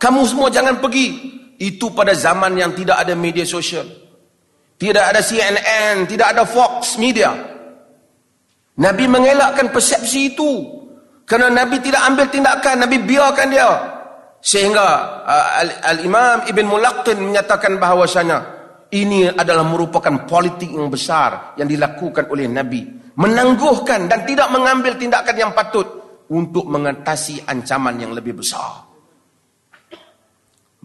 Kamu 0.00 0.24
semua 0.24 0.48
jangan 0.48 0.80
pergi. 0.80 1.36
Itu 1.60 1.92
pada 1.92 2.16
zaman 2.16 2.56
yang 2.56 2.72
tidak 2.72 3.04
ada 3.04 3.12
media 3.12 3.44
sosial. 3.44 3.84
Tidak 4.78 5.04
ada 5.04 5.20
CNN, 5.20 6.08
tidak 6.08 6.32
ada 6.32 6.48
Fox 6.48 6.96
Media. 6.96 7.57
Nabi 8.78 9.04
mengelakkan 9.10 9.74
persepsi 9.74 10.34
itu. 10.34 10.78
Kerana 11.28 11.66
Nabi 11.66 11.82
tidak 11.82 12.02
ambil 12.08 12.26
tindakan, 12.30 12.88
Nabi 12.88 12.96
biarkan 13.04 13.48
dia. 13.52 13.70
Sehingga 14.38 14.86
uh, 15.26 15.46
Al-Imam 15.92 16.46
Ibn 16.46 16.64
Mulaqtin 16.64 17.18
menyatakan 17.18 17.76
bahawasanya 17.76 18.38
ini 18.94 19.28
adalah 19.28 19.66
merupakan 19.66 20.24
politik 20.24 20.72
yang 20.72 20.88
besar 20.88 21.58
yang 21.60 21.68
dilakukan 21.68 22.30
oleh 22.32 22.48
Nabi. 22.48 23.12
Menangguhkan 23.18 24.06
dan 24.06 24.22
tidak 24.24 24.48
mengambil 24.54 24.94
tindakan 24.94 25.36
yang 25.36 25.52
patut 25.52 25.84
untuk 26.30 26.70
mengatasi 26.70 27.44
ancaman 27.44 27.98
yang 27.98 28.14
lebih 28.14 28.38
besar. 28.38 28.86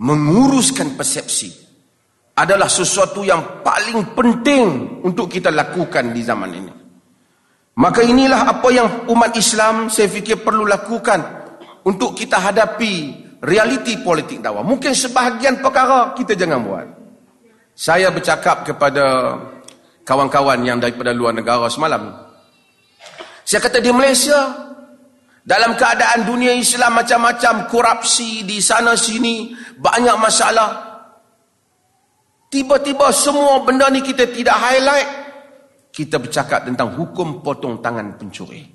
Menguruskan 0.01 0.97
persepsi 0.97 1.53
adalah 2.33 2.65
sesuatu 2.65 3.21
yang 3.21 3.61
paling 3.61 4.17
penting 4.17 4.65
untuk 5.05 5.29
kita 5.29 5.53
lakukan 5.53 6.09
di 6.09 6.21
zaman 6.25 6.51
ini. 6.51 6.82
Maka 7.73 8.05
inilah 8.05 8.53
apa 8.53 8.69
yang 8.69 8.87
umat 9.09 9.33
Islam 9.33 9.89
saya 9.89 10.05
fikir 10.05 10.45
perlu 10.45 10.61
lakukan 10.69 11.19
untuk 11.89 12.13
kita 12.13 12.37
hadapi 12.37 13.23
realiti 13.41 13.97
politik 13.99 14.45
dakwah. 14.45 14.61
Mungkin 14.61 14.93
sebahagian 14.93 15.57
perkara 15.57 16.13
kita 16.13 16.37
jangan 16.37 16.61
buat. 16.61 16.87
Saya 17.73 18.13
bercakap 18.13 18.61
kepada 18.61 19.35
kawan-kawan 20.05 20.61
yang 20.61 20.77
daripada 20.77 21.09
luar 21.09 21.33
negara 21.33 21.65
semalam. 21.73 22.13
Saya 23.41 23.59
kata 23.59 23.81
di 23.81 23.89
Malaysia 23.89 24.69
dalam 25.43 25.75
keadaan 25.75 26.23
dunia 26.23 26.55
Islam 26.55 26.95
macam-macam, 26.95 27.67
korupsi 27.67 28.47
di 28.47 28.63
sana 28.63 28.95
sini, 28.95 29.51
banyak 29.75 30.15
masalah. 30.15 30.93
Tiba-tiba 32.47 33.09
semua 33.11 33.65
benda 33.65 33.89
ni 33.89 34.05
kita 34.05 34.29
tidak 34.29 34.55
highlight. 34.55 35.22
Kita 35.93 36.17
bercakap 36.17 36.65
tentang 36.65 36.97
hukum 36.97 37.45
potong 37.45 37.77
tangan 37.77 38.17
pencuri. 38.17 38.65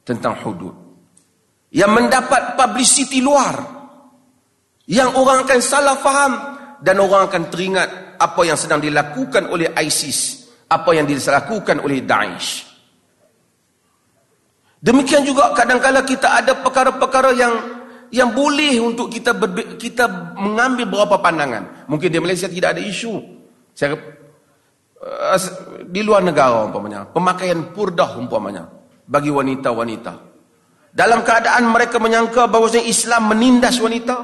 Tentang 0.00 0.32
hudud. 0.40 0.72
Yang 1.68 1.92
mendapat 1.92 2.56
publicity 2.56 3.20
luar. 3.20 3.60
Yang 4.88 5.10
orang 5.20 5.44
akan 5.44 5.60
salah 5.60 6.00
faham. 6.00 6.32
Dan 6.80 7.04
orang 7.04 7.28
akan 7.28 7.52
teringat 7.52 8.16
apa 8.16 8.40
yang 8.48 8.56
sedang 8.56 8.80
dilakukan 8.80 9.52
oleh 9.52 9.68
ISIS. 9.76 10.48
Apa 10.72 10.96
yang 10.96 11.04
dilakukan 11.04 11.84
oleh 11.84 12.00
Daesh. 12.00 12.64
Demikian 14.80 15.28
juga 15.28 15.52
kadang-kadang 15.52 16.08
kita 16.08 16.40
ada 16.40 16.56
perkara-perkara 16.56 17.36
yang 17.36 17.52
yang 18.10 18.32
boleh 18.32 18.80
untuk 18.80 19.12
kita 19.12 19.36
berbe- 19.36 19.76
kita 19.76 20.34
mengambil 20.40 20.88
beberapa 20.88 21.20
pandangan. 21.20 21.84
Mungkin 21.84 22.08
di 22.08 22.16
Malaysia 22.16 22.48
tidak 22.48 22.80
ada 22.80 22.82
isu. 22.82 23.20
Saya 23.76 23.94
di 25.88 26.00
luar 26.04 26.20
negara 26.20 26.68
umpamanya, 26.68 27.08
pemakaian 27.08 27.72
purdah 27.72 28.20
umpamanya 28.20 28.68
bagi 29.08 29.32
wanita-wanita. 29.32 30.12
Dalam 30.90 31.22
keadaan 31.22 31.70
mereka 31.70 31.96
menyangka 32.02 32.50
bahawa 32.50 32.68
Islam 32.82 33.30
menindas 33.30 33.78
wanita. 33.80 34.16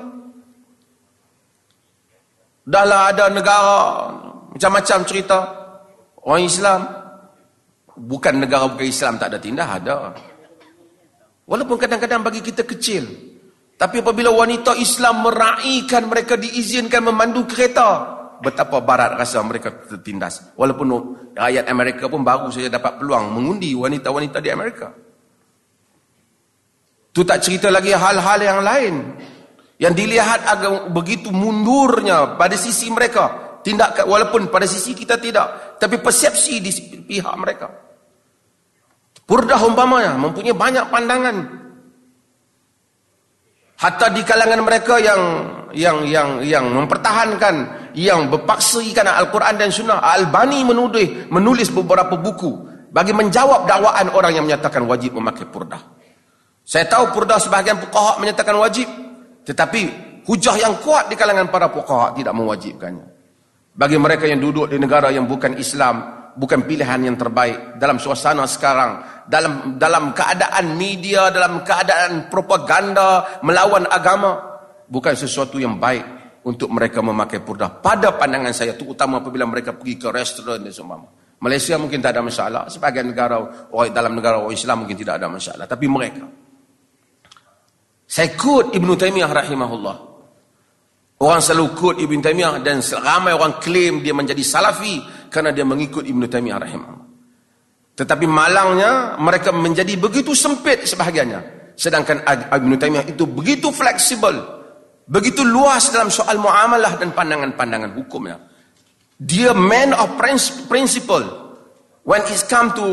Dahlah 2.66 3.14
ada 3.14 3.30
negara 3.30 3.78
macam-macam 4.50 4.98
cerita 5.06 5.38
orang 6.26 6.42
Islam 6.42 6.80
bukan 7.94 8.34
negara 8.42 8.66
bukan 8.66 8.90
Islam 8.90 9.22
tak 9.22 9.30
ada 9.30 9.38
tindak 9.38 9.70
ada. 9.70 10.10
Walaupun 11.46 11.78
kadang-kadang 11.78 12.26
bagi 12.26 12.42
kita 12.42 12.66
kecil. 12.66 13.06
Tapi 13.76 14.02
apabila 14.02 14.34
wanita 14.34 14.74
Islam 14.74 15.22
meraihkan 15.22 16.10
mereka 16.10 16.34
diizinkan 16.34 17.06
memandu 17.06 17.46
kereta. 17.46 18.15
Betapa 18.42 18.82
barat 18.84 19.16
rasa 19.16 19.40
mereka 19.40 19.72
tertindas. 19.72 20.52
Walaupun 20.56 20.86
rakyat 21.36 21.64
Amerika 21.68 22.08
pun 22.08 22.20
baru 22.24 22.52
saja 22.52 22.68
dapat 22.68 23.00
peluang 23.00 23.32
mengundi 23.32 23.72
wanita-wanita 23.72 24.38
di 24.40 24.50
Amerika. 24.52 24.92
Itu 27.12 27.24
tak 27.24 27.40
cerita 27.40 27.72
lagi 27.72 27.96
hal-hal 27.96 28.40
yang 28.44 28.60
lain. 28.60 28.94
Yang 29.76 29.94
dilihat 29.96 30.40
agak 30.44 30.92
begitu 30.92 31.32
mundurnya 31.32 32.36
pada 32.36 32.56
sisi 32.56 32.92
mereka. 32.92 33.58
Tindak 33.64 34.04
walaupun 34.04 34.52
pada 34.52 34.68
sisi 34.68 34.92
kita 34.92 35.16
tidak. 35.16 35.80
Tapi 35.80 35.96
persepsi 36.00 36.60
di 36.60 36.70
pihak 37.04 37.34
mereka. 37.40 37.72
Purdah 39.26 39.58
umpamanya 39.66 40.14
mempunyai 40.14 40.54
banyak 40.54 40.86
pandangan. 40.86 41.36
Hatta 43.76 44.08
di 44.08 44.22
kalangan 44.24 44.64
mereka 44.64 44.96
yang 44.96 45.22
yang 45.76 46.08
yang 46.08 46.28
yang 46.40 46.64
mempertahankan 46.72 47.85
yang 47.96 48.28
berpaksikan 48.28 49.08
Al-Quran 49.08 49.56
dan 49.56 49.72
Sunnah, 49.72 50.04
Al-Bani 50.04 50.60
menulis 50.68 51.32
menulis 51.32 51.72
beberapa 51.72 52.20
buku 52.20 52.68
bagi 52.92 53.16
menjawab 53.16 53.64
dakwaan 53.64 54.12
orang 54.12 54.36
yang 54.36 54.44
menyatakan 54.44 54.84
wajib 54.84 55.16
memakai 55.16 55.48
purdah. 55.48 55.80
Saya 56.60 56.84
tahu 56.84 57.16
purdah 57.16 57.40
sebahagian 57.40 57.80
fuqaha 57.80 58.20
menyatakan 58.20 58.52
wajib, 58.60 58.84
tetapi 59.48 59.80
hujah 60.28 60.60
yang 60.60 60.76
kuat 60.84 61.08
di 61.08 61.16
kalangan 61.16 61.48
para 61.48 61.72
fuqaha 61.72 62.12
tidak 62.12 62.36
mewajibkannya. 62.36 63.06
Bagi 63.76 63.96
mereka 63.96 64.28
yang 64.28 64.44
duduk 64.44 64.68
di 64.68 64.76
negara 64.76 65.08
yang 65.08 65.24
bukan 65.24 65.56
Islam, 65.56 66.16
bukan 66.36 66.68
pilihan 66.68 67.00
yang 67.00 67.16
terbaik 67.16 67.80
dalam 67.80 67.96
suasana 67.96 68.44
sekarang 68.44 69.24
dalam 69.24 69.80
dalam 69.80 70.12
keadaan 70.12 70.76
media 70.76 71.32
dalam 71.32 71.64
keadaan 71.64 72.28
propaganda 72.28 73.40
melawan 73.40 73.88
agama 73.88 74.60
bukan 74.86 75.16
sesuatu 75.16 75.56
yang 75.56 75.80
baik 75.80 76.04
untuk 76.46 76.70
mereka 76.70 77.02
memakai 77.02 77.42
purdah 77.42 77.82
pada 77.82 78.14
pandangan 78.14 78.54
saya 78.54 78.78
terutama 78.78 79.18
apabila 79.18 79.44
mereka 79.50 79.74
pergi 79.74 79.98
ke 79.98 80.08
restoran 80.14 80.62
dan 80.62 80.70
seumpama 80.70 81.10
Malaysia 81.42 81.74
mungkin 81.76 81.98
tak 81.98 82.16
ada 82.16 82.22
masalah 82.22 82.62
sebagian 82.70 83.10
negara 83.10 83.68
orang 83.74 83.90
dalam 83.90 84.14
negara 84.14 84.38
orang 84.40 84.54
Islam 84.54 84.86
mungkin 84.86 84.94
tidak 84.94 85.18
ada 85.18 85.26
masalah 85.26 85.66
tapi 85.66 85.90
mereka 85.90 86.24
saya 88.06 88.30
kut 88.38 88.70
Ibn 88.72 88.88
Taymiyah 88.94 89.30
rahimahullah 89.34 89.96
Orang 91.16 91.40
selalu 91.40 91.66
kut 91.72 91.96
Ibn 91.96 92.20
Taymiyah 92.20 92.60
dan 92.60 92.84
ramai 93.00 93.32
orang 93.32 93.56
klaim 93.56 94.04
dia 94.04 94.12
menjadi 94.12 94.44
salafi 94.44 95.00
kerana 95.32 95.48
dia 95.48 95.64
mengikut 95.64 96.04
Ibn 96.04 96.22
Taymiyah 96.28 96.60
rahimahullah. 96.60 97.08
Tetapi 97.96 98.28
malangnya 98.28 99.16
mereka 99.16 99.48
menjadi 99.48 99.96
begitu 99.96 100.36
sempit 100.36 100.84
sebahagiannya. 100.84 101.72
Sedangkan 101.72 102.20
Ibn 102.52 102.72
Taymiyah 102.76 103.08
itu 103.08 103.24
begitu 103.24 103.72
fleksibel. 103.72 104.55
Begitu 105.06 105.46
luas 105.46 105.94
dalam 105.94 106.10
soal 106.10 106.42
muamalah 106.42 106.98
dan 106.98 107.14
pandangan-pandangan 107.14 107.94
hukumnya. 107.94 108.42
Dia 109.16 109.54
man 109.54 109.94
of 109.94 110.18
principle 110.66 111.24
when 112.02 112.20
it 112.26 112.42
come 112.50 112.74
to 112.74 112.86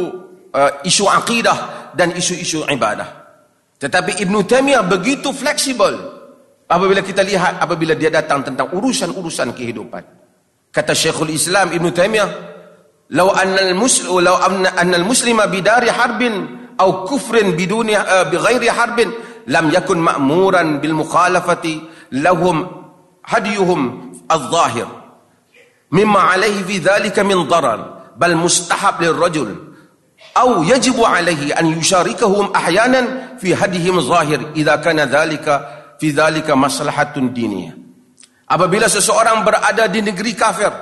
uh, 0.54 0.72
isu 0.86 1.10
akidah 1.10 1.92
dan 1.98 2.14
isu-isu 2.14 2.64
ibadah. 2.70 3.24
Tetapi 3.82 4.24
Ibn 4.24 4.36
Taymiyah 4.46 4.86
begitu 4.88 5.34
fleksibel 5.36 5.92
apabila 6.70 7.04
kita 7.04 7.26
lihat 7.26 7.60
apabila 7.60 7.98
dia 7.98 8.08
datang 8.08 8.42
tentang 8.46 8.72
urusan-urusan 8.72 9.52
kehidupan 9.52 10.04
kata 10.74 10.94
Syekhul 10.96 11.30
Islam 11.36 11.76
Ibn 11.76 11.88
Taymiyah 11.92 12.30
law 13.14 13.30
anna 13.36 13.62
al-muslim 13.62 14.24
law 14.24 14.42
anna 14.42 14.96
al-muslima 14.98 15.46
bidari 15.46 15.92
harbin 15.92 16.34
aw 16.80 17.06
kufrin 17.06 17.54
biduni 17.54 17.94
uh, 17.94 18.26
bighairi 18.32 18.72
harbin 18.72 19.12
lam 19.52 19.70
yakun 19.70 20.00
ma'muran 20.02 20.80
bil 20.80 20.98
mukhalafati 20.98 21.93
lahum 22.13 22.67
hadiyuhum 23.23 24.13
al-zahir 24.29 24.89
mimma 25.91 26.33
alayhi 26.35 26.65
fi 26.65 26.77
dhalika 26.81 27.25
min 27.25 27.49
darar 27.49 28.11
bal 28.17 28.35
mustahab 28.37 29.01
lirrajul 29.01 29.69
أو 30.39 30.63
يجب 30.63 30.99
عليه 31.03 31.55
أن 31.59 31.79
يشاركهم 31.79 32.55
أحيانا 32.55 33.03
في 33.43 33.55
هديهم 33.55 33.99
الظاهر 33.99 34.55
إذا 34.55 34.77
كان 34.77 34.99
ذلك 35.01 35.47
fi 35.99 36.15
dzalika 36.15 36.55
maslahatun 36.55 37.35
diniyah. 37.35 37.75
Apabila 38.49 38.89
seseorang 38.89 39.45
berada 39.45 39.91
di 39.91 40.01
negeri 40.01 40.33
kafir, 40.33 40.73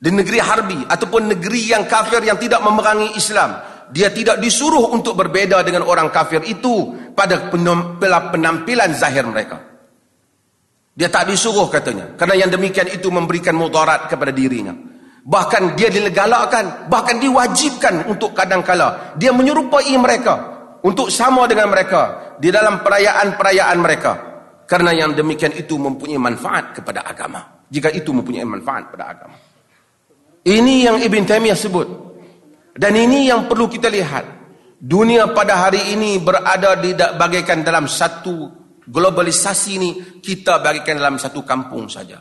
di 0.00 0.08
negeri 0.08 0.40
harbi 0.40 0.80
ataupun 0.86 1.36
negeri 1.36 1.76
yang 1.76 1.84
kafir 1.84 2.24
yang 2.24 2.40
tidak 2.40 2.64
memerangi 2.64 3.12
Islam, 3.20 3.60
dia 3.92 4.08
tidak 4.08 4.40
disuruh 4.40 4.96
untuk 4.96 5.12
berbeda 5.12 5.60
dengan 5.60 5.84
orang 5.84 6.08
kafir 6.08 6.40
itu 6.48 6.94
pada 7.12 7.52
penampilan 7.52 8.96
zahir 8.96 9.28
mereka. 9.28 9.67
Dia 10.99 11.07
tak 11.07 11.31
disuruh 11.31 11.71
katanya. 11.71 12.19
Kerana 12.19 12.35
yang 12.35 12.51
demikian 12.51 12.91
itu 12.91 13.07
memberikan 13.07 13.55
mudarat 13.55 14.11
kepada 14.11 14.35
dirinya. 14.35 14.75
Bahkan 15.23 15.79
dia 15.79 15.87
dilegalkan, 15.87 16.91
bahkan 16.91 17.15
diwajibkan 17.23 18.11
untuk 18.11 18.35
kadang-kala. 18.35 19.15
Dia 19.15 19.31
menyerupai 19.31 19.95
mereka 19.95 20.59
untuk 20.83 21.11
sama 21.11 21.47
dengan 21.47 21.71
mereka 21.71 22.35
di 22.39 22.47
dalam 22.51 22.79
perayaan-perayaan 22.79 23.77
mereka 23.79 24.11
karena 24.63 24.95
yang 24.95 25.11
demikian 25.11 25.51
itu 25.57 25.75
mempunyai 25.75 26.19
manfaat 26.19 26.77
kepada 26.79 27.03
agama 27.03 27.67
jika 27.67 27.91
itu 27.91 28.15
mempunyai 28.15 28.47
manfaat 28.47 28.87
kepada 28.87 29.05
agama 29.11 29.35
ini 30.47 30.87
yang 30.87 30.97
Ibn 31.03 31.23
Taymiyah 31.27 31.59
sebut 31.59 31.87
dan 32.79 32.95
ini 32.95 33.27
yang 33.27 33.51
perlu 33.51 33.67
kita 33.67 33.91
lihat 33.91 34.23
dunia 34.79 35.35
pada 35.35 35.67
hari 35.67 35.91
ini 35.91 36.15
berada 36.23 36.79
di 36.79 36.95
bagaikan 36.95 37.59
dalam 37.59 37.91
satu 37.91 38.47
globalisasi 38.89 39.69
ini 39.77 39.89
kita 40.17 40.57
bagaikan 40.57 40.97
dalam 40.97 41.21
satu 41.21 41.45
kampung 41.45 41.85
saja 41.85 42.17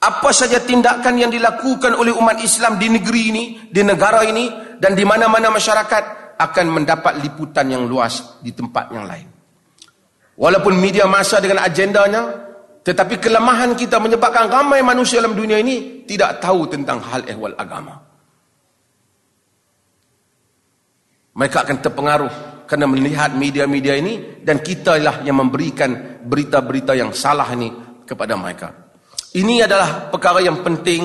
apa 0.00 0.32
saja 0.32 0.64
tindakan 0.64 1.20
yang 1.20 1.28
dilakukan 1.28 1.92
oleh 1.92 2.16
umat 2.16 2.40
Islam 2.40 2.80
di 2.80 2.88
negeri 2.88 3.22
ini, 3.28 3.44
di 3.68 3.84
negara 3.84 4.24
ini 4.24 4.48
dan 4.80 4.96
di 4.96 5.04
mana-mana 5.04 5.52
masyarakat 5.52 6.36
akan 6.40 6.66
mendapat 6.72 7.20
liputan 7.20 7.68
yang 7.68 7.84
luas 7.84 8.40
di 8.40 8.48
tempat 8.56 8.88
yang 8.96 9.04
lain. 9.04 9.28
Walaupun 10.40 10.72
media 10.80 11.04
masa 11.04 11.36
dengan 11.36 11.60
agendanya, 11.60 12.32
tetapi 12.80 13.20
kelemahan 13.20 13.76
kita 13.76 14.00
menyebabkan 14.00 14.48
ramai 14.48 14.80
manusia 14.80 15.20
dalam 15.20 15.36
dunia 15.36 15.60
ini 15.60 16.08
tidak 16.08 16.40
tahu 16.40 16.64
tentang 16.64 16.96
hal 17.04 17.20
ehwal 17.28 17.52
agama. 17.60 18.00
Mereka 21.36 21.60
akan 21.60 21.76
terpengaruh 21.84 22.32
kerana 22.70 22.86
melihat 22.86 23.34
media-media 23.34 23.98
ini 23.98 24.46
dan 24.46 24.62
kita 24.62 24.94
lah 25.02 25.26
yang 25.26 25.42
memberikan 25.42 26.22
berita-berita 26.22 26.94
yang 26.94 27.10
salah 27.10 27.50
ini 27.50 27.66
kepada 28.06 28.38
mereka. 28.38 28.94
Ini 29.34 29.66
adalah 29.66 30.06
perkara 30.06 30.38
yang 30.38 30.62
penting 30.62 31.02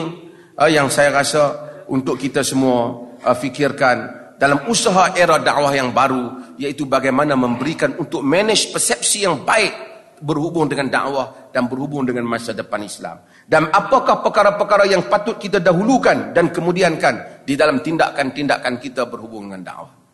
uh, 0.61 0.69
yang 0.69 0.93
saya 0.93 1.09
rasa 1.09 1.41
untuk 1.89 2.21
kita 2.21 2.45
semua 2.45 3.09
uh, 3.17 3.33
fikirkan 3.33 3.97
dalam 4.37 4.69
usaha 4.69 5.17
era 5.17 5.41
dakwah 5.41 5.73
yang 5.73 5.89
baru 5.89 6.53
iaitu 6.61 6.85
bagaimana 6.85 7.33
memberikan 7.33 7.97
untuk 7.97 8.21
manage 8.21 8.69
persepsi 8.69 9.25
yang 9.25 9.41
baik 9.41 9.73
berhubung 10.21 10.69
dengan 10.69 10.93
dakwah 10.93 11.49
dan 11.49 11.65
berhubung 11.65 12.05
dengan 12.05 12.29
masa 12.29 12.53
depan 12.53 12.85
Islam 12.85 13.25
dan 13.49 13.73
apakah 13.73 14.21
perkara-perkara 14.21 14.85
yang 14.85 15.09
patut 15.09 15.41
kita 15.41 15.57
dahulukan 15.59 16.29
dan 16.31 16.53
kemudiankan 16.53 17.43
di 17.43 17.57
dalam 17.57 17.81
tindakan-tindakan 17.81 18.79
kita 18.79 19.09
berhubung 19.09 19.49
dengan 19.49 19.63
dakwah 19.65 20.04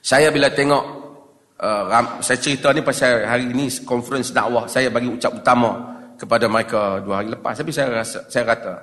saya 0.00 0.32
bila 0.32 0.48
tengok 0.52 0.84
uh, 1.60 2.20
saya 2.24 2.38
cerita 2.40 2.72
ni 2.72 2.80
pasal 2.80 3.24
hari 3.24 3.52
ini 3.52 3.68
conference 3.84 4.32
dakwah 4.32 4.64
saya 4.66 4.88
bagi 4.88 5.08
ucap 5.12 5.36
utama 5.36 5.96
kepada 6.16 6.48
mereka 6.48 7.00
dua 7.04 7.20
hari 7.20 7.32
lepas 7.32 7.56
tapi 7.56 7.72
saya 7.72 8.00
rasa 8.00 8.24
saya 8.28 8.44
kata 8.48 8.74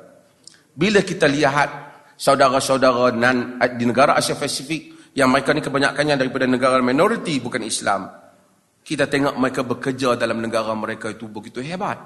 bila 0.77 1.01
kita 1.01 1.25
lihat 1.25 1.69
saudara-saudara 2.17 3.13
nan 3.13 3.61
di 3.77 3.85
negara 3.85 4.17
Asia 4.17 4.33
Pasifik 4.33 5.13
yang 5.17 5.33
mereka 5.33 5.49
ni 5.49 5.65
kebanyakannya 5.65 6.13
daripada 6.13 6.45
negara 6.45 6.77
minoriti 6.77 7.41
bukan 7.41 7.65
Islam. 7.65 8.05
Kita 8.85 9.09
tengok 9.09 9.33
mereka 9.37 9.61
bekerja 9.65 10.13
dalam 10.13 10.37
negara 10.37 10.77
mereka 10.77 11.09
itu 11.09 11.25
begitu 11.25 11.59
hebat. 11.65 11.97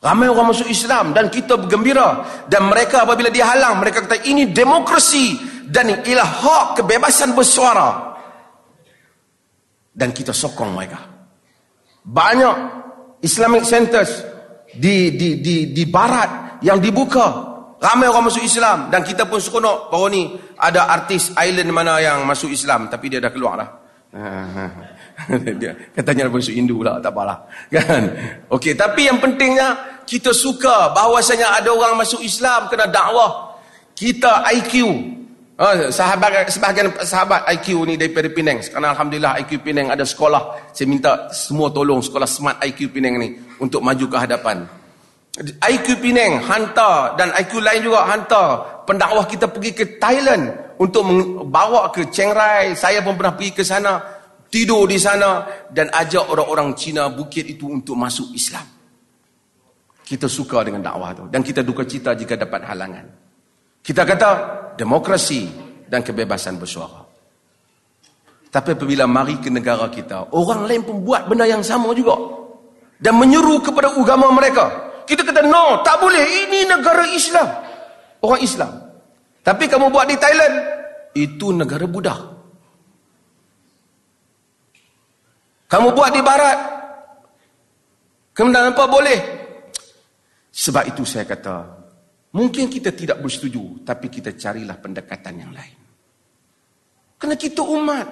Ramai 0.00 0.32
orang 0.32 0.54
masuk 0.54 0.70
Islam 0.70 1.12
dan 1.12 1.28
kita 1.28 1.60
bergembira. 1.60 2.24
Dan 2.48 2.70
mereka 2.70 3.04
apabila 3.04 3.28
dihalang, 3.28 3.76
mereka 3.76 4.06
kata 4.08 4.24
ini 4.24 4.48
demokrasi 4.48 5.36
dan 5.70 6.02
ialah 6.02 6.28
hak 6.28 6.66
kebebasan 6.82 7.30
bersuara. 7.32 8.10
Dan 9.90 10.10
kita 10.10 10.34
sokong 10.34 10.74
mereka. 10.74 10.98
Banyak 12.02 12.56
Islamic 13.22 13.62
centers 13.62 14.26
di 14.74 15.14
di 15.14 15.38
di 15.38 15.70
di 15.70 15.84
barat 15.86 16.62
yang 16.62 16.78
dibuka 16.82 17.50
Ramai 17.80 18.12
orang 18.12 18.28
masuk 18.28 18.44
Islam. 18.44 18.92
Dan 18.92 19.00
kita 19.00 19.24
pun 19.24 19.40
seronok. 19.40 19.88
Baru 19.88 20.12
ni 20.12 20.36
ada 20.60 20.92
artis 20.92 21.32
island 21.32 21.72
mana 21.72 21.96
yang 21.96 22.28
masuk 22.28 22.52
Islam. 22.52 22.92
Tapi 22.92 23.08
dia 23.08 23.24
dah 23.24 23.32
keluar 23.32 23.56
dah. 23.56 23.70
dia 25.60 25.72
katanya 25.96 26.28
masuk 26.28 26.52
Hindu 26.52 26.84
lah. 26.84 27.00
Tak 27.00 27.08
apalah. 27.08 27.40
Kan? 27.72 28.04
Okey, 28.52 28.76
tapi 28.76 29.08
yang 29.08 29.16
pentingnya 29.16 30.02
kita 30.04 30.36
suka 30.36 30.92
bahawasanya 30.92 31.56
ada 31.56 31.72
orang 31.72 31.96
masuk 31.96 32.20
Islam 32.20 32.68
kena 32.68 32.84
dakwah. 32.84 33.56
Kita 33.96 34.44
IQ. 34.52 34.84
Oh, 35.60 35.92
sahabat 35.92 36.48
sebahagian 36.48 36.88
sahabat 37.04 37.44
IQ 37.52 37.84
ni 37.84 38.00
daripada 38.00 38.32
Penang. 38.32 38.64
Sekarang 38.64 38.96
alhamdulillah 38.96 39.44
IQ 39.44 39.60
Penang 39.60 39.92
ada 39.92 40.08
sekolah. 40.08 40.72
Saya 40.72 40.88
minta 40.88 41.28
semua 41.36 41.68
tolong 41.68 42.00
sekolah 42.00 42.24
smart 42.24 42.64
IQ 42.64 42.88
Penang 42.88 43.20
ni 43.20 43.36
untuk 43.60 43.84
maju 43.84 44.08
ke 44.08 44.16
hadapan. 44.16 44.64
IQ 45.60 46.00
Penang 46.00 46.40
hantar 46.48 47.12
dan 47.20 47.36
IQ 47.36 47.60
lain 47.60 47.84
juga 47.84 48.08
hantar 48.08 48.48
pendakwah 48.88 49.28
kita 49.28 49.52
pergi 49.52 49.76
ke 49.76 49.84
Thailand 50.00 50.48
untuk 50.80 51.04
membawa 51.04 51.92
ke 51.92 52.08
Chiang 52.08 52.32
Rai. 52.32 52.72
Saya 52.72 53.04
pun 53.04 53.20
pernah 53.20 53.36
pergi 53.36 53.52
ke 53.52 53.60
sana, 53.60 54.00
tidur 54.48 54.88
di 54.88 54.96
sana 54.96 55.44
dan 55.68 55.92
ajak 55.92 56.24
orang-orang 56.24 56.72
Cina 56.72 57.12
bukit 57.12 57.44
itu 57.44 57.68
untuk 57.68 58.00
masuk 58.00 58.32
Islam. 58.32 58.64
Kita 60.08 60.24
suka 60.24 60.64
dengan 60.64 60.88
dakwah 60.88 61.12
tu 61.12 61.28
dan 61.28 61.44
kita 61.44 61.60
duka 61.60 61.84
cita 61.84 62.16
jika 62.16 62.40
dapat 62.40 62.64
halangan. 62.64 63.04
Kita 63.84 64.08
kata 64.08 64.28
demokrasi 64.80 65.52
dan 65.84 66.00
kebebasan 66.00 66.56
bersuara. 66.56 67.04
Tapi 68.48 68.72
apabila 68.72 69.04
mari 69.04 69.36
ke 69.36 69.52
negara 69.52 69.92
kita, 69.92 70.32
orang 70.32 70.64
lain 70.64 70.82
pun 70.82 71.04
buat 71.04 71.28
benda 71.28 71.44
yang 71.44 71.60
sama 71.60 71.92
juga. 71.92 72.16
Dan 72.96 73.20
menyeru 73.20 73.60
kepada 73.60 73.92
agama 73.92 74.32
mereka. 74.32 74.90
Kita 75.04 75.24
kata 75.24 75.44
no, 75.44 75.84
tak 75.84 76.00
boleh. 76.00 76.20
Ini 76.20 76.68
negara 76.68 77.04
Islam. 77.12 77.48
Orang 78.20 78.40
Islam. 78.42 78.72
Tapi 79.40 79.64
kamu 79.70 79.88
buat 79.88 80.04
di 80.04 80.16
Thailand, 80.20 80.54
itu 81.16 81.48
negara 81.54 81.86
Buddha. 81.88 82.16
Kamu 85.70 85.94
buat 85.94 86.10
di 86.12 86.20
barat. 86.20 86.58
Kemudian 88.34 88.74
apa 88.74 88.84
boleh? 88.90 89.18
Sebab 90.50 90.90
itu 90.90 91.06
saya 91.06 91.24
kata, 91.24 91.79
mungkin 92.34 92.70
kita 92.70 92.94
tidak 92.94 93.18
bersetuju, 93.22 93.82
tapi 93.86 94.06
kita 94.10 94.34
carilah 94.34 94.76
pendekatan 94.78 95.34
yang 95.38 95.52
lain. 95.54 95.78
Kerana 97.20 97.36
kita 97.36 97.60
umat. 97.60 98.08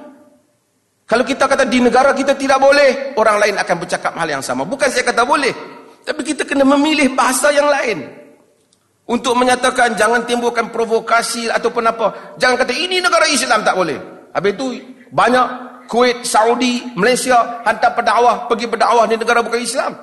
Kalau 1.09 1.25
kita 1.25 1.49
kata 1.49 1.65
di 1.65 1.81
negara 1.81 2.13
kita 2.13 2.37
tidak 2.37 2.61
boleh, 2.61 3.17
orang 3.17 3.41
lain 3.41 3.57
akan 3.57 3.77
bercakap 3.81 4.13
hal 4.13 4.29
yang 4.29 4.45
sama. 4.45 4.69
Bukan 4.69 4.93
saya 4.93 5.09
kata 5.09 5.25
boleh. 5.25 5.53
Tapi 6.05 6.21
kita 6.21 6.45
kena 6.45 6.69
memilih 6.69 7.17
bahasa 7.17 7.49
yang 7.49 7.65
lain. 7.73 8.05
Untuk 9.09 9.33
menyatakan 9.33 9.97
jangan 9.97 10.29
timbulkan 10.29 10.69
provokasi 10.69 11.49
ataupun 11.49 11.85
apa. 11.89 12.37
Jangan 12.37 12.61
kata 12.61 12.77
ini 12.77 13.01
negara 13.01 13.25
Islam 13.25 13.65
tak 13.65 13.81
boleh. 13.81 13.97
Habis 14.37 14.53
itu 14.53 14.67
banyak 15.09 15.47
Kuwait, 15.89 16.21
Saudi, 16.29 16.85
Malaysia 16.93 17.65
hantar 17.65 17.97
pendakwah 17.97 18.45
pergi 18.45 18.69
berdakwah 18.69 19.09
di 19.09 19.17
negara 19.17 19.41
bukan 19.41 19.65
Islam. 19.65 19.97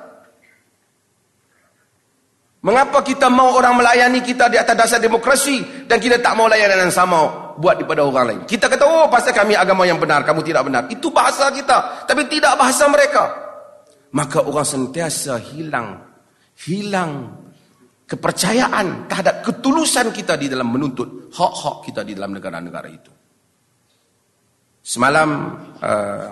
Mengapa 2.66 2.98
kita 3.06 3.30
mau 3.30 3.54
orang 3.54 3.78
melayani 3.78 4.26
kita 4.26 4.50
di 4.50 4.58
atas 4.58 4.74
dasar 4.74 4.98
demokrasi 4.98 5.86
dan 5.86 6.02
kita 6.02 6.18
tak 6.18 6.34
mau 6.34 6.50
layanan 6.50 6.90
yang 6.90 6.94
sama 6.94 7.54
buat 7.62 7.78
daripada 7.78 8.02
orang 8.02 8.24
lain. 8.26 8.40
Kita 8.42 8.66
kata, 8.66 8.82
oh 8.82 9.06
pasal 9.06 9.30
kami 9.30 9.54
agama 9.54 9.86
yang 9.86 10.02
benar, 10.02 10.26
kamu 10.26 10.42
tidak 10.42 10.66
benar. 10.66 10.90
Itu 10.90 11.14
bahasa 11.14 11.46
kita. 11.54 12.02
Tapi 12.10 12.26
tidak 12.26 12.58
bahasa 12.58 12.90
mereka 12.90 13.46
maka 14.16 14.40
orang 14.40 14.64
sentiasa 14.64 15.36
hilang 15.52 16.00
hilang 16.64 17.36
kepercayaan 18.08 19.10
terhadap 19.10 19.44
ketulusan 19.44 20.08
kita 20.14 20.40
di 20.40 20.48
dalam 20.48 20.72
menuntut 20.72 21.28
hak-hak 21.34 21.90
kita 21.90 22.00
di 22.06 22.14
dalam 22.14 22.32
negara-negara 22.32 22.88
itu. 22.88 23.12
Semalam 24.80 25.28
uh, 25.82 26.28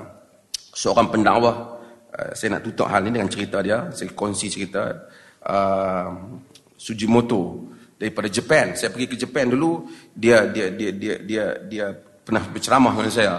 seorang 0.54 1.10
pendakwah 1.10 1.82
uh, 2.14 2.30
saya 2.32 2.56
nak 2.56 2.62
tutup 2.64 2.86
hal 2.86 3.02
ini 3.04 3.18
dengan 3.18 3.28
cerita 3.28 3.58
dia, 3.58 3.90
saya 3.90 4.14
kongsi 4.14 4.46
cerita 4.48 5.10
uh, 5.48 6.08
Sujimoto 6.76 7.72
daripada 7.96 8.28
Jepun. 8.28 8.76
Saya 8.76 8.90
pergi 8.92 9.06
ke 9.12 9.16
Jepun 9.16 9.46
dulu, 9.54 9.88
dia 10.12 10.48
dia 10.48 10.68
dia 10.72 10.90
dia 10.92 11.14
dia 11.20 11.44
dia 11.64 11.86
pernah 12.24 12.44
berceramah 12.48 12.92
dengan 12.96 13.12
saya 13.12 13.34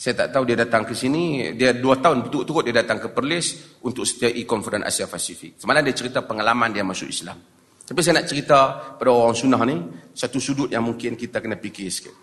saya 0.00 0.16
tak 0.16 0.32
tahu 0.32 0.48
dia 0.48 0.56
datang 0.56 0.88
ke 0.88 0.96
sini, 0.96 1.52
dia 1.52 1.76
dua 1.76 2.00
tahun 2.00 2.24
betul-betul 2.24 2.64
dia 2.64 2.80
datang 2.80 3.04
ke 3.04 3.12
Perlis 3.12 3.76
untuk 3.84 4.08
setiai 4.08 4.48
konferen 4.48 4.80
Asia 4.80 5.04
Pasifik. 5.04 5.60
Semalam 5.60 5.84
dia 5.84 5.92
cerita 5.92 6.24
pengalaman 6.24 6.72
dia 6.72 6.80
masuk 6.80 7.12
Islam. 7.12 7.36
Tapi 7.84 8.00
saya 8.00 8.22
nak 8.22 8.26
cerita 8.30 8.58
pada 8.96 9.12
orang 9.12 9.36
sunnah 9.36 9.60
ni, 9.68 9.76
satu 10.16 10.40
sudut 10.40 10.72
yang 10.72 10.88
mungkin 10.88 11.20
kita 11.20 11.44
kena 11.44 11.60
fikir 11.60 11.92
sikit. 11.92 12.16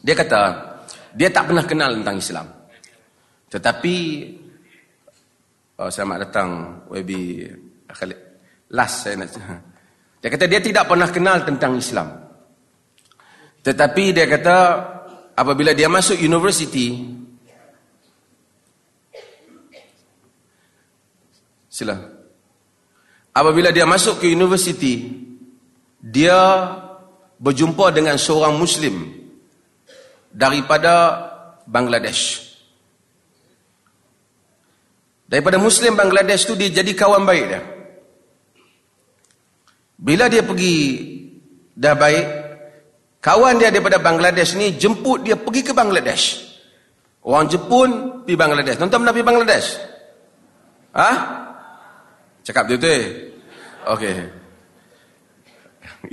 Dia 0.00 0.16
kata, 0.16 0.40
dia 1.12 1.28
tak 1.28 1.52
pernah 1.52 1.68
kenal 1.68 2.00
tentang 2.00 2.16
Islam. 2.16 2.46
Tetapi, 3.52 3.96
oh, 5.76 5.90
selamat 5.92 6.16
datang, 6.24 6.48
WB 6.88 7.12
Khalid. 7.96 8.20
Last 8.76 9.06
saya 9.06 9.16
nak 9.16 9.32
Dia 10.20 10.28
kata 10.28 10.44
dia 10.44 10.60
tidak 10.60 10.84
pernah 10.90 11.08
kenal 11.08 11.42
tentang 11.46 11.78
Islam. 11.78 12.08
Tetapi 13.64 14.04
dia 14.14 14.26
kata 14.28 14.56
apabila 15.36 15.76
dia 15.76 15.86
masuk 15.86 16.16
universiti 16.16 17.04
sila 21.68 21.92
apabila 23.36 23.68
dia 23.68 23.84
masuk 23.84 24.24
ke 24.24 24.32
universiti 24.32 25.12
dia 26.00 26.72
berjumpa 27.36 27.92
dengan 27.92 28.16
seorang 28.16 28.56
muslim 28.56 29.12
daripada 30.32 31.20
Bangladesh 31.68 32.48
daripada 35.28 35.60
muslim 35.60 35.92
Bangladesh 35.92 36.48
tu 36.48 36.56
dia 36.56 36.72
jadi 36.72 36.96
kawan 36.96 37.28
baik 37.28 37.44
dia 37.44 37.75
bila 39.96 40.28
dia 40.28 40.44
pergi 40.44 40.76
dah 41.76 41.96
baik 41.96 42.46
Kawan 43.26 43.58
dia 43.58 43.74
daripada 43.74 43.98
Bangladesh 43.98 44.54
ni 44.54 44.78
jemput 44.78 45.26
dia 45.26 45.34
pergi 45.34 45.66
ke 45.66 45.72
Bangladesh. 45.74 46.46
Orang 47.26 47.50
Jepun 47.50 48.22
pergi 48.22 48.38
Bangladesh. 48.38 48.78
Tuan-tuan 48.78 49.02
pernah 49.02 49.14
pergi 49.18 49.26
Bangladesh? 49.26 49.66
Ha? 50.94 51.10
Cakap 52.46 52.70
betul 52.70 52.86
tu. 52.86 52.94
Okey. 53.98 54.16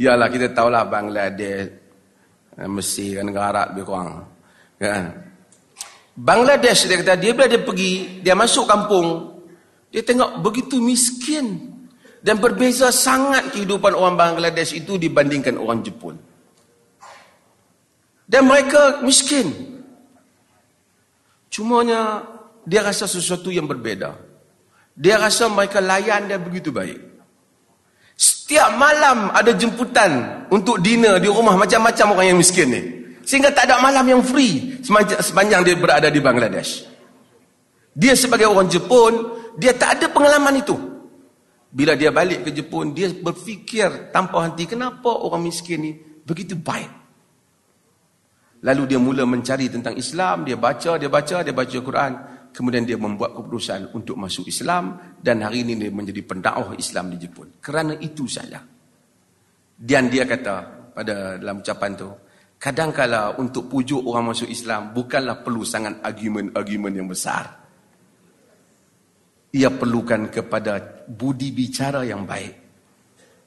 Iyalah 0.02 0.26
kita 0.34 0.58
tahulah 0.58 0.90
Bangladesh 0.90 1.70
eh, 2.58 2.66
Mesir 2.66 3.22
kan 3.22 3.26
negara 3.30 3.46
Arab 3.54 3.68
lebih 3.78 3.86
kurang. 3.86 4.10
Kan? 4.82 5.04
Bangladesh 6.18 6.90
dia 6.90 6.98
kata 6.98 7.14
dia 7.22 7.38
bila 7.38 7.46
dia 7.46 7.62
pergi, 7.62 8.26
dia 8.26 8.34
masuk 8.34 8.66
kampung, 8.66 9.38
dia 9.94 10.02
tengok 10.02 10.42
begitu 10.42 10.82
miskin 10.82 11.73
dan 12.24 12.40
berbeza 12.40 12.88
sangat 12.88 13.52
kehidupan 13.52 13.92
orang 13.92 14.16
Bangladesh 14.16 14.72
itu 14.72 14.96
dibandingkan 14.96 15.60
orang 15.60 15.84
Jepun. 15.84 16.16
Dan 18.24 18.48
mereka 18.48 19.04
miskin. 19.04 19.52
Cumanya 21.52 22.24
dia 22.64 22.80
rasa 22.80 23.12
sesuatu 23.12 23.52
yang 23.52 23.68
berbeza. 23.68 24.16
Dia 24.96 25.20
rasa 25.20 25.52
mereka 25.52 25.84
layan 25.84 26.32
dia 26.32 26.40
begitu 26.40 26.72
baik. 26.72 26.96
Setiap 28.16 28.80
malam 28.80 29.28
ada 29.36 29.52
jemputan 29.52 30.48
untuk 30.48 30.80
dinner 30.80 31.20
di 31.20 31.28
rumah 31.28 31.60
macam-macam 31.60 32.16
orang 32.16 32.28
yang 32.32 32.40
miskin 32.40 32.72
ni. 32.72 32.84
Sehingga 33.28 33.52
tak 33.52 33.68
ada 33.68 33.84
malam 33.84 34.08
yang 34.08 34.22
free 34.24 34.80
sepanjang 35.20 35.68
dia 35.68 35.76
berada 35.76 36.08
di 36.08 36.24
Bangladesh. 36.24 36.88
Dia 37.92 38.16
sebagai 38.16 38.48
orang 38.48 38.72
Jepun, 38.72 39.36
dia 39.60 39.76
tak 39.76 40.00
ada 40.00 40.08
pengalaman 40.08 40.64
itu. 40.64 40.93
Bila 41.74 41.98
dia 41.98 42.14
balik 42.14 42.46
ke 42.46 42.50
Jepun, 42.54 42.94
dia 42.94 43.10
berfikir 43.10 44.14
tanpa 44.14 44.46
henti, 44.46 44.70
kenapa 44.70 45.10
orang 45.10 45.50
miskin 45.50 45.82
ni 45.82 45.92
begitu 45.98 46.54
baik? 46.54 47.02
Lalu 48.62 48.94
dia 48.94 49.00
mula 49.02 49.26
mencari 49.26 49.74
tentang 49.74 49.98
Islam, 49.98 50.46
dia 50.46 50.54
baca, 50.54 51.02
dia 51.02 51.10
baca, 51.10 51.42
dia 51.42 51.52
baca 51.52 51.78
Quran. 51.82 52.14
Kemudian 52.54 52.86
dia 52.86 53.02
membuat 53.02 53.34
keputusan 53.34 53.90
untuk 53.98 54.14
masuk 54.22 54.46
Islam 54.46 55.18
dan 55.18 55.42
hari 55.42 55.66
ini 55.66 55.74
dia 55.74 55.90
menjadi 55.90 56.22
pendakwah 56.22 56.78
Islam 56.78 57.10
di 57.10 57.18
Jepun. 57.26 57.58
Kerana 57.58 57.98
itu 57.98 58.30
saja. 58.30 58.62
Dan 59.74 60.14
dia 60.14 60.30
kata 60.30 60.56
pada 60.94 61.42
dalam 61.42 61.66
ucapan 61.66 61.92
tu, 61.98 62.14
kadangkala 62.62 63.34
untuk 63.42 63.66
pujuk 63.66 64.06
orang 64.06 64.30
masuk 64.30 64.46
Islam 64.46 64.94
bukanlah 64.94 65.42
perlu 65.42 65.66
sangat 65.66 66.06
argument-argument 66.06 66.94
yang 66.94 67.10
besar. 67.10 67.63
Ia 69.54 69.70
perlukan 69.70 70.34
kepada 70.34 71.06
budi 71.06 71.54
bicara 71.54 72.02
yang 72.02 72.26
baik 72.26 72.54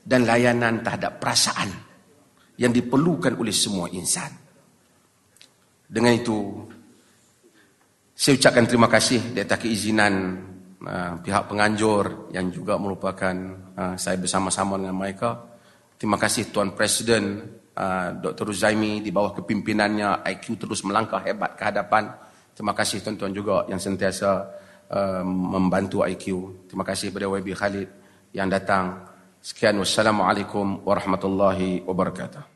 dan 0.07 0.23
layanan 0.23 0.87
terhadap 0.87 1.19
perasaan 1.19 1.71
yang 2.63 2.71
diperlukan 2.71 3.35
oleh 3.35 3.51
semua 3.51 3.91
insan. 3.91 4.31
Dengan 5.87 6.15
itu 6.15 6.39
saya 8.15 8.39
ucapkan 8.39 8.65
terima 8.71 8.87
kasih 8.87 9.35
di 9.35 9.43
atas 9.43 9.59
keizinan 9.61 10.15
uh, 10.87 11.19
pihak 11.21 11.51
penganjur 11.51 12.31
yang 12.31 12.49
juga 12.55 12.79
merupakan 12.79 13.35
uh, 13.75 13.95
saya 13.99 14.17
bersama-sama 14.17 14.79
dengan 14.79 14.97
mereka 14.97 15.57
Terima 15.97 16.21
kasih 16.21 16.53
Tuan 16.53 16.77
Presiden 16.77 17.41
uh, 17.73 18.13
Dr. 18.21 18.53
Ruzaimi 18.53 19.01
di 19.01 19.09
bawah 19.09 19.33
kepimpinannya 19.33 20.29
IQ 20.29 20.61
terus 20.61 20.85
melangkah 20.85 21.25
hebat 21.25 21.57
ke 21.57 21.65
hadapan. 21.65 22.13
Terima 22.53 22.77
kasih 22.77 23.01
tuan-tuan 23.01 23.33
juga 23.33 23.65
yang 23.73 23.81
sentiasa 23.81 24.45
uh, 24.91 25.25
membantu 25.27 26.03
IQ. 26.03 26.55
Terima 26.71 26.85
kasih 26.87 27.11
kepada 27.13 27.31
YB 27.31 27.55
Khalid 27.55 27.89
yang 28.35 28.51
datang. 28.51 29.07
Sekian 29.39 29.79
wassalamualaikum 29.79 30.83
warahmatullahi 30.83 31.87
wabarakatuh. 31.87 32.56